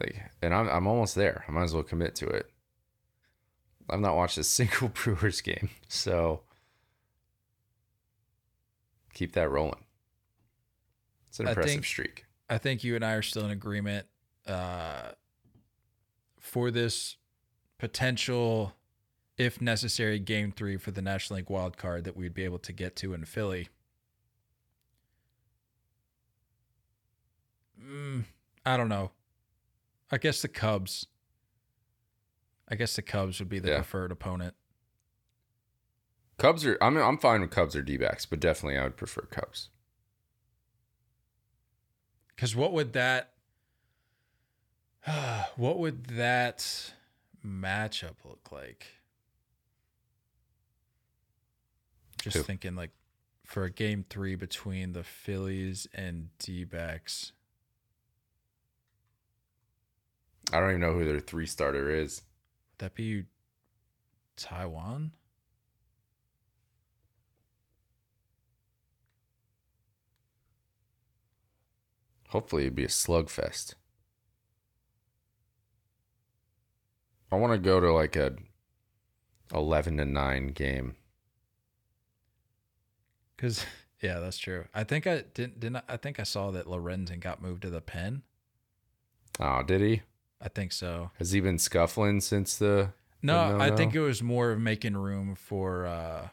[0.00, 1.44] Like, and I'm I'm almost there.
[1.48, 2.50] I might as well commit to it.
[3.90, 6.42] I've not watched a single Brewers game, so
[9.14, 9.84] keep that rolling.
[11.28, 12.24] It's an I impressive think- streak.
[12.50, 14.06] I think you and I are still in agreement
[14.46, 15.10] uh,
[16.40, 17.16] for this
[17.76, 18.74] potential,
[19.36, 22.72] if necessary, game three for the National League wild card that we'd be able to
[22.72, 23.68] get to in Philly.
[27.82, 28.24] Mm,
[28.64, 29.10] I don't know.
[30.10, 31.06] I guess the Cubs.
[32.68, 33.76] I guess the Cubs would be the Yeah.
[33.76, 34.54] preferred opponent.
[36.38, 36.78] Cubs are.
[36.80, 39.70] I'm I'm fine with Cubs or D-backs, but definitely I would prefer Cubs.
[42.36, 43.32] Because what would that,
[45.56, 46.92] what would that
[47.44, 48.86] matchup look like?
[52.22, 52.42] Just Who?
[52.44, 52.90] thinking like
[53.44, 57.32] for a game three between the Phillies and D backs.
[60.52, 62.22] I don't even know who their three starter is.
[62.72, 63.24] Would that be
[64.36, 65.10] Taijuan?
[72.28, 73.74] Hopefully, it'd be a slugfest.
[77.30, 78.36] I want to go to like a
[79.52, 80.96] eleven to nine game.
[83.36, 83.64] Because
[84.02, 84.66] yeah, that's true.
[84.74, 85.60] I think I didn't.
[85.60, 88.22] Didn't I, I think I saw that Lorenzen got moved to the pen.
[89.40, 90.02] Oh, did he?
[90.40, 91.10] I think so.
[91.18, 92.92] Has he been scuffling since the?
[93.22, 96.28] No, No, I think it was more of making room for uh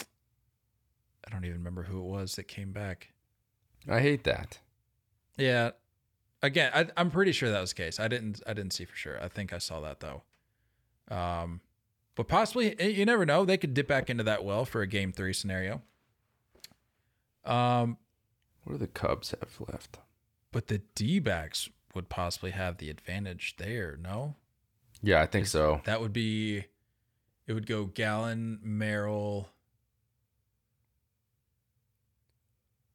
[0.00, 3.12] I don't even remember who it was that came back.
[3.88, 4.58] I hate that.
[5.36, 5.70] Yeah.
[6.42, 8.00] Again, I I'm pretty sure that was the case.
[8.00, 9.22] I didn't I didn't see for sure.
[9.22, 10.22] I think I saw that though.
[11.14, 11.60] Um
[12.16, 13.44] but possibly eh, you never know.
[13.44, 15.82] They could dip back into that well for a game 3 scenario.
[17.44, 17.98] Um
[18.64, 19.98] What do the Cubs have left?
[20.50, 24.34] but the D-backs would possibly have the advantage there, no?
[25.02, 25.80] Yeah, I think so.
[25.84, 26.64] That would be
[27.46, 29.48] it would go Gallen, Merrill,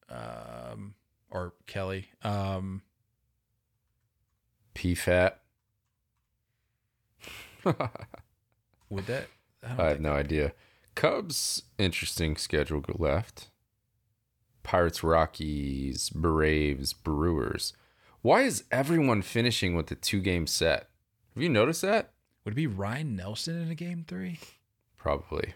[0.10, 0.96] um
[1.30, 2.10] or Kelly.
[2.24, 2.84] Um
[4.76, 5.34] Pfaadt.
[8.90, 9.28] would that
[9.64, 10.54] I don't I have no idea.
[10.96, 13.50] Cubs interesting schedule left.
[14.62, 17.74] Pirates, Rockies, Braves, Brewers.
[18.24, 20.88] Why is everyone finishing with a two game set?
[21.34, 22.14] Have you noticed that?
[22.46, 24.40] Would it be Ryne Nelson in a game three?
[24.96, 25.56] Probably.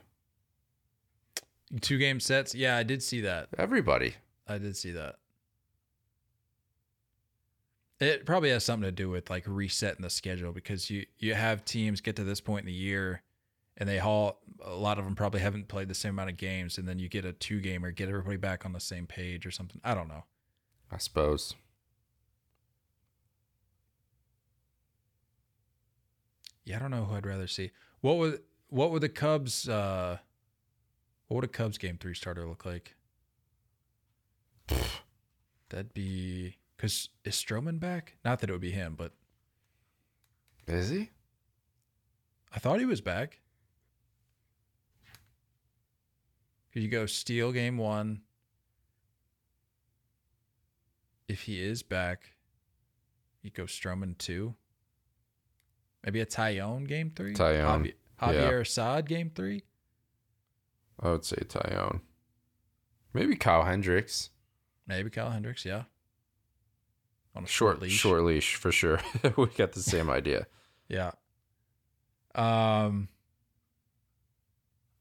[1.79, 2.53] Two game sets?
[2.53, 3.47] Yeah, I did see that.
[3.57, 4.15] Everybody.
[4.45, 5.15] I did see that.
[8.01, 11.63] It probably has something to do with like resetting the schedule because you you have
[11.63, 13.23] teams get to this point in the year
[13.77, 16.77] and they all a lot of them probably haven't played the same amount of games
[16.77, 19.51] and then you get a two gamer get everybody back on the same page or
[19.51, 19.79] something.
[19.85, 20.25] I don't know.
[20.91, 21.55] I suppose.
[26.67, 27.71] Yeah, I don't know who I'd rather see.
[28.01, 30.17] What would what would the Cubs uh
[31.29, 32.93] what would a Cubs game 3 starter look like?
[35.69, 38.17] That'd be because is Stroman back?
[38.25, 39.13] Not that it would be him, but
[40.67, 41.09] Is he?
[42.53, 43.39] I thought he was back.
[46.73, 48.23] Could you go steal game one?
[51.29, 52.33] If he is back,
[53.41, 54.55] you go Stroman two.
[56.03, 57.33] Maybe a Taillon game three.
[57.33, 59.63] Taillon, Javi- Javier Assad game three.
[60.99, 62.01] I would say Taillon.
[63.13, 64.29] Maybe Kyle Hendricks.
[64.87, 65.65] Maybe Kyle Hendricks.
[65.65, 65.83] Yeah.
[67.35, 67.91] On a Short leash.
[67.91, 68.99] short leash for sure.
[69.37, 70.47] we got the same idea.
[70.87, 71.11] Yeah.
[72.35, 73.09] Um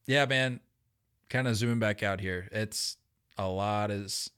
[0.06, 0.60] Yeah, man.
[1.28, 2.48] Kind of zooming back out here.
[2.52, 2.96] It's
[3.38, 4.30] a lot is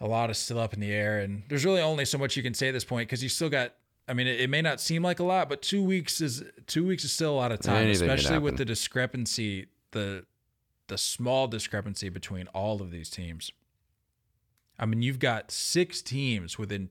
[0.00, 2.42] a lot is still up in the air and there's really only so much you
[2.42, 3.74] can say at this point cuz you still got
[4.08, 6.86] I mean it, it may not seem like a lot, but 2 weeks is 2
[6.86, 10.24] weeks is still a lot of time, Anything especially with the discrepancy the
[10.88, 13.52] the small discrepancy between all of these teams.
[14.78, 16.88] I mean, you've got 6 teams within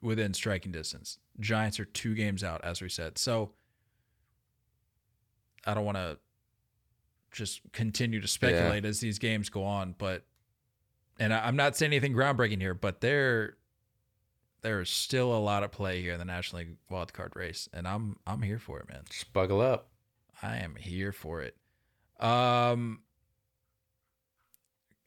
[0.00, 1.18] within striking distance.
[1.38, 3.18] Giants are two games out, as we said.
[3.18, 3.52] So
[5.66, 6.18] I don't want to
[7.32, 10.24] just continue to speculate as these games go on, but
[11.18, 13.56] and I, I'm not saying anything groundbreaking here, but there
[14.62, 17.68] there is still a lot of play here in the National League wild card race,
[17.72, 19.02] and I'm I'm here for it, man.
[19.08, 19.88] Just buckle up.
[20.42, 21.56] I am here for it.
[22.24, 23.00] Um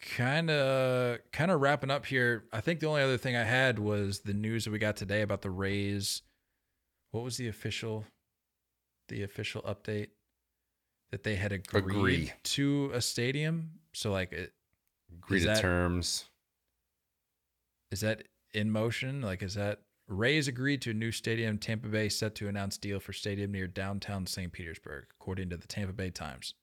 [0.02, 2.44] kind of kind of wrapping up here.
[2.52, 5.22] I think the only other thing I had was the news that we got today
[5.22, 6.22] about the Rays.
[7.12, 8.06] What was the official
[9.10, 10.10] the official update
[11.12, 12.32] that they had agreed Agree.
[12.44, 13.72] to a stadium?
[13.94, 14.54] So like it,
[15.24, 16.26] Agree Is to that- terms.
[17.92, 18.24] is that
[18.54, 19.22] in motion?
[19.22, 23.00] Like is that Rays agreed to a new stadium Tampa Bay set to announce deal
[23.00, 24.52] for stadium near downtown St.
[24.52, 26.54] Petersburg according to the Tampa Bay Times.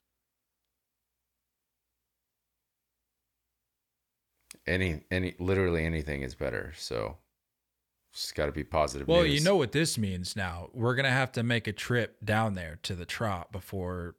[4.66, 6.72] Any any literally anything is better.
[6.76, 7.16] So
[8.12, 9.08] it's got to be positive.
[9.08, 9.34] Well, news.
[9.34, 10.68] you know what this means now.
[10.74, 14.16] We're gonna have to make a trip down there to the Trop before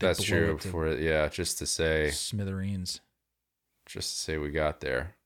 [0.00, 0.56] that's true.
[0.56, 3.00] it For yeah, just to say, smithereens.
[3.86, 5.16] just to say we got there.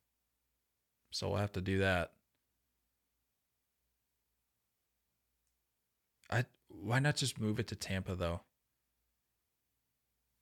[1.15, 2.11] So we'll have to do that.
[6.29, 8.41] I why not just move it to Tampa though?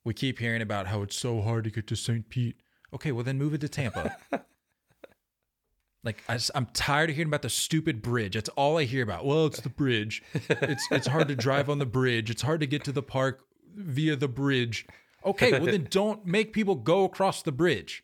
[0.03, 2.27] We keep hearing about how it's so hard to get to St.
[2.27, 2.55] Pete.
[2.91, 4.17] Okay, well then move it to Tampa.
[6.03, 8.33] like I am tired of hearing about the stupid bridge.
[8.33, 9.27] That's all I hear about.
[9.27, 10.23] Well, it's the bridge.
[10.33, 12.31] It's it's hard to drive on the bridge.
[12.31, 13.41] It's hard to get to the park
[13.75, 14.87] via the bridge.
[15.23, 18.03] Okay, well then don't make people go across the bridge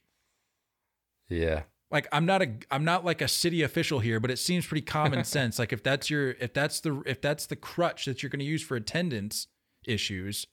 [1.29, 4.65] Yeah, like I'm not a I'm not like a city official here, but it seems
[4.65, 5.57] pretty common sense.
[5.59, 8.45] Like if that's your if that's the if that's the crutch that you're going to
[8.45, 9.47] use for attendance
[9.85, 10.45] issues,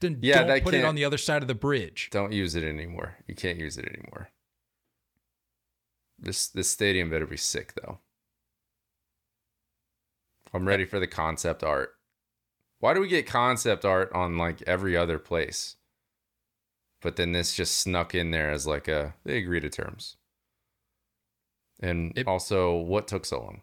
[0.00, 2.08] then Yeah, don't put it on the other side of the bridge.
[2.12, 3.16] don't use it anymore.
[3.26, 4.30] You can't use it anymore.
[6.18, 7.98] This this stadium better be sick though.
[10.54, 11.90] I'm ready for the concept art.
[12.78, 15.76] Why do we get concept art on like every other place?
[17.02, 20.16] But then this just snuck in there as like a they agree to terms.
[21.80, 23.62] And It- also, what took so long?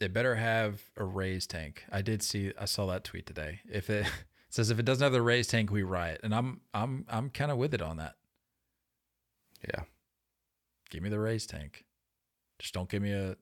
[0.00, 1.84] It better have a Rays tank.
[1.90, 3.60] I did see I saw that tweet today.
[3.70, 4.12] If it, it
[4.50, 7.52] says if it doesn't have the Rays tank, we riot, and I'm I'm I'm kind
[7.52, 8.16] of with it on that.
[9.68, 9.84] Yeah,
[10.90, 11.84] Give me the Rays tank.
[12.58, 13.36] Just don't give me a.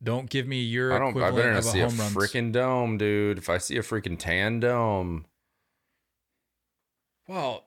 [0.00, 1.16] Don't give me your I don't.
[1.20, 2.12] I better not a see a home run.
[2.12, 3.38] freaking dome, dude.
[3.38, 5.26] If I see a freaking tan dome,
[7.28, 7.66] Well,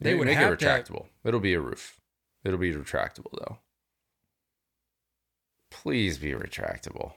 [0.00, 1.08] They They would make have it have- retractable.
[1.24, 2.00] It'll be a roof.
[2.42, 3.58] It'll be retractable though.
[5.82, 7.12] Please be retractable.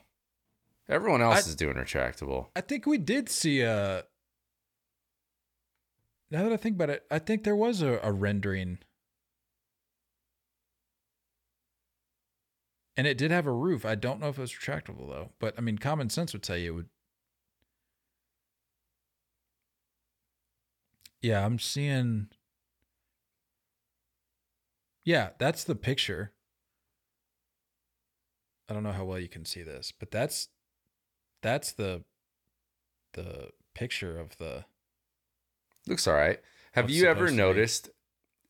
[0.89, 2.47] Everyone else I- is doing retractable.
[2.55, 4.03] I think we did see a.
[6.31, 8.79] Now that I think about it, I think there was a, a rendering.
[12.97, 13.85] And it did have a roof.
[13.85, 15.29] I don't know if it was retractable though.
[15.39, 16.89] But I mean, common sense would tell you it would.
[21.21, 22.27] Yeah, I'm seeing.
[25.05, 26.33] Yeah, that's the picture.
[28.69, 30.49] I don't know how well you can see this, but that's
[31.41, 32.03] that's the
[33.13, 34.65] the picture of the
[35.87, 36.39] Looks all right.
[36.73, 37.37] Have you ever supposed to be.
[37.37, 37.89] noticed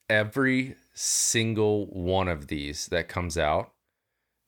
[0.09, 3.73] every single one of these that comes out?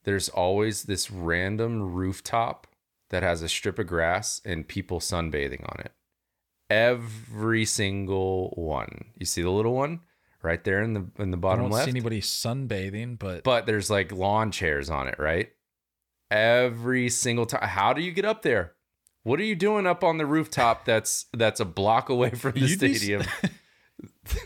[0.06, 2.68] There's always this random rooftop
[3.10, 5.92] that has a strip of grass and people sunbathing on it.
[6.70, 9.06] Every single one.
[9.18, 10.02] You see the little one
[10.42, 11.86] right there in the in the I bottom don't left?
[11.86, 15.50] see anybody sunbathing, but but there's like lawn chairs on it, right?
[16.32, 17.68] Every single time.
[17.68, 18.74] How do you get up there?
[19.24, 22.62] What are you doing up on the rooftop that's that's a block away from the
[22.62, 23.24] You'd s- stadium?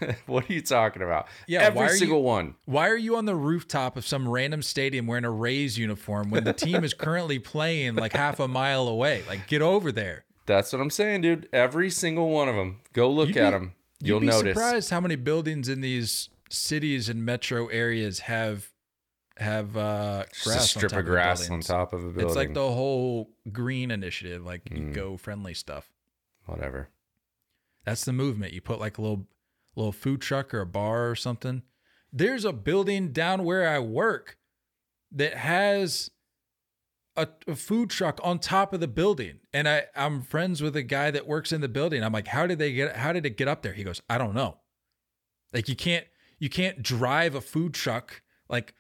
[0.26, 1.28] what are you talking about?
[1.48, 2.56] Yeah, Every single you- one.
[2.66, 6.44] why are you on the rooftop of some random stadium wearing a Rays uniform when
[6.44, 9.24] the team is currently playing like half a mile away?
[9.28, 10.26] Like, get over there.
[10.46, 11.48] That's what I'm saying, dude.
[11.54, 12.80] Every single one of them.
[12.94, 13.74] Go look You'd at be- them.
[14.02, 14.54] You'd You'll be notice.
[14.56, 18.70] surprised how many buildings in these cities and metro areas have
[19.38, 22.26] have uh, grass strip of grass on top of a building.
[22.28, 24.92] It's like the whole green initiative, like Mm.
[24.92, 25.92] eco friendly stuff.
[26.46, 26.90] whatever.
[27.86, 28.54] That's the movement.
[28.54, 29.28] You put like a little
[29.76, 31.64] little food truck or a bar or something.
[32.12, 34.38] There's a building down where I work
[35.12, 36.12] that has
[37.16, 39.40] a, a food truck on top of the building.
[39.54, 42.04] And I, I'm friends with a guy that works in the building.
[42.04, 43.74] I'm like, how did they get how did it get up there?
[43.74, 44.58] He goes, I don't know.
[45.54, 46.06] Like you can't
[46.40, 48.74] you can't drive a food truck like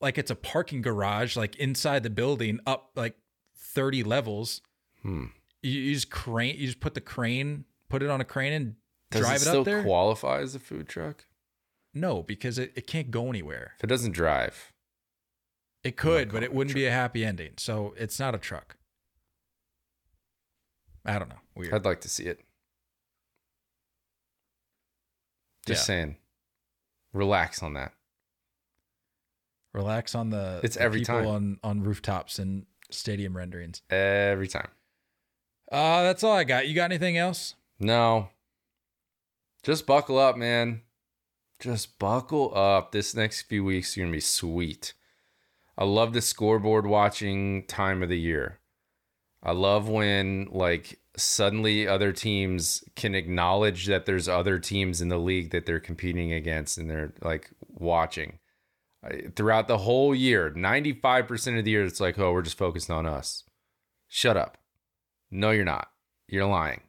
[0.00, 3.16] like it's a parking garage, like inside the building up like
[3.56, 4.60] 30 levels.
[5.02, 5.26] Hmm.
[5.62, 8.74] You, you just crane you just put the crane, put it on a crane and
[9.10, 9.38] Does drive it up.
[9.38, 9.82] Does it, still up there?
[9.82, 11.24] qualify as a food truck?
[11.94, 13.72] no, because it, it can't go anywhere.
[13.78, 14.72] If it doesn't drive,
[15.82, 17.54] It could, but it it wouldn't be a happy ending.
[17.56, 18.76] So it's not a truck.
[21.04, 21.40] I don't know.
[21.56, 21.72] Weird.
[21.74, 22.40] I'd like to see it.
[25.66, 25.84] Just Yeah.
[25.86, 26.16] saying.
[27.12, 27.94] Relax on that.
[29.78, 31.26] Relax on the It's the every people time.
[31.26, 33.80] on on rooftops and stadium renderings.
[33.90, 34.68] Every time.
[35.70, 36.66] Uh that's all I got.
[36.66, 37.54] You got anything else?
[37.78, 38.30] No.
[39.62, 40.82] Just buckle up, man.
[41.60, 42.90] Just buckle up.
[42.90, 44.94] This next few weeks are going to be sweet.
[45.76, 48.58] I love the scoreboard watching time of the year.
[49.42, 55.18] I love when, like, suddenly other teams can acknowledge that there's other teams in the
[55.18, 58.38] league that they're competing against and they're, like, watching.
[59.36, 63.06] Throughout the whole year, 95% of the year, it's like, oh, we're just focused on
[63.06, 63.44] us.
[64.08, 64.58] Shut up.
[65.30, 65.88] No, you're not.
[66.26, 66.80] You're lying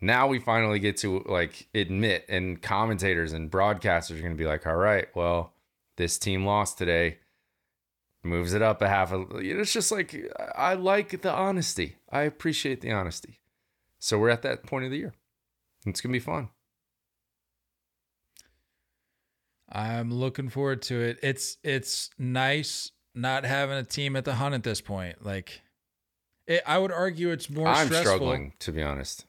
[0.00, 4.46] now we finally get to like admit and commentators and broadcasters are going to be
[4.46, 5.52] like all right well
[5.96, 7.18] this team lost today
[8.22, 10.16] moves it up a half a it's just like
[10.56, 13.40] i like the honesty i appreciate the honesty
[13.98, 15.14] so we're at that point of the year
[15.86, 16.48] it's going to be fun
[19.70, 21.18] I'm looking forward to it.
[21.22, 25.24] It's it's nice not having a team at the hunt at this point.
[25.24, 25.62] Like
[26.46, 28.16] it, I would argue it's more i'm stressful.
[28.16, 29.26] struggling to be honest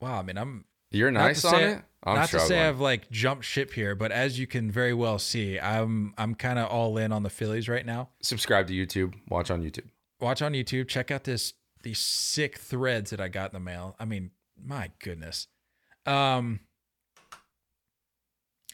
[0.00, 3.10] Wow, I mean, I'm you're nice on it i'm not struggling to say I've like
[3.10, 6.96] jumped ship here, but as you can very well see, I'm I'm kind of all
[6.98, 8.10] in on the Phillies right now.
[8.22, 9.88] subscribe to youtube watch on youtube
[10.20, 10.88] Watch on YouTube.
[10.88, 13.94] Check out this these sick threads that I got in the mail.
[14.00, 15.46] I mean, my goodness.
[16.06, 16.60] Um,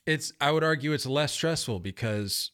[0.06, 2.50] it's I would argue it's less stressful because,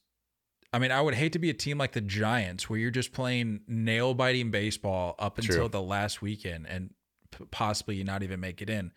[0.72, 3.12] I mean, I would hate to be a team like the Giants where you're just
[3.12, 5.46] playing nail biting baseball up True.
[5.46, 6.90] until the last weekend and
[7.30, 8.92] p- possibly you not even make it in.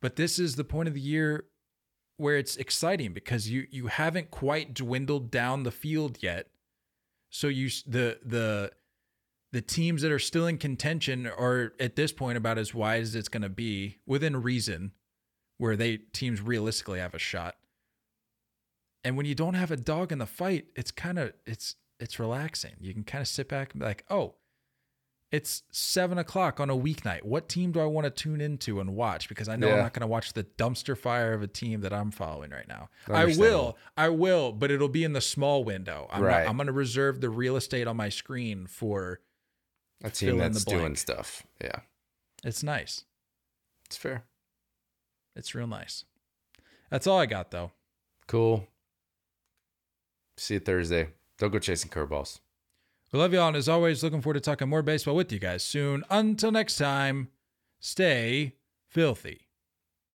[0.00, 1.44] But this is the point of the year
[2.16, 6.48] where it's exciting because you you haven't quite dwindled down the field yet.
[7.30, 8.72] So you the the
[9.52, 13.14] the teams that are still in contention are at this point about as wide as
[13.14, 14.92] it's going to be within reason,
[15.62, 17.54] where they teams realistically have a shot.
[19.04, 22.18] And when you don't have a dog in the fight, it's kind of it's it's
[22.18, 22.72] relaxing.
[22.80, 24.34] You can kind of sit back and be like, oh,
[25.30, 27.22] it's seven o'clock on a weeknight.
[27.22, 29.28] What team do I want to tune into and watch?
[29.28, 31.92] Because I know I'm not going to watch the dumpster fire of a team that
[31.92, 32.88] I'm following right now.
[33.08, 33.64] I Understandable.
[33.64, 36.08] will, I will, but it'll be in the small window.
[36.10, 36.40] I'm Right.
[36.42, 39.20] not, I'm going to reserve the real estate on my screen for.
[40.02, 41.78] a team that's doing stuff yeah
[42.42, 43.04] It's nice.
[43.86, 44.24] it's fair
[45.34, 46.04] It's real nice.
[46.90, 47.70] That's all I got though.
[48.26, 48.66] cool
[50.36, 52.40] see you thursday don't go chasing curveballs
[53.12, 55.62] We love y'all, and as always, looking forward to talking more baseball with you guys
[55.62, 56.02] soon.
[56.08, 57.28] Until next time,
[57.80, 58.54] stay
[58.88, 59.48] filthy.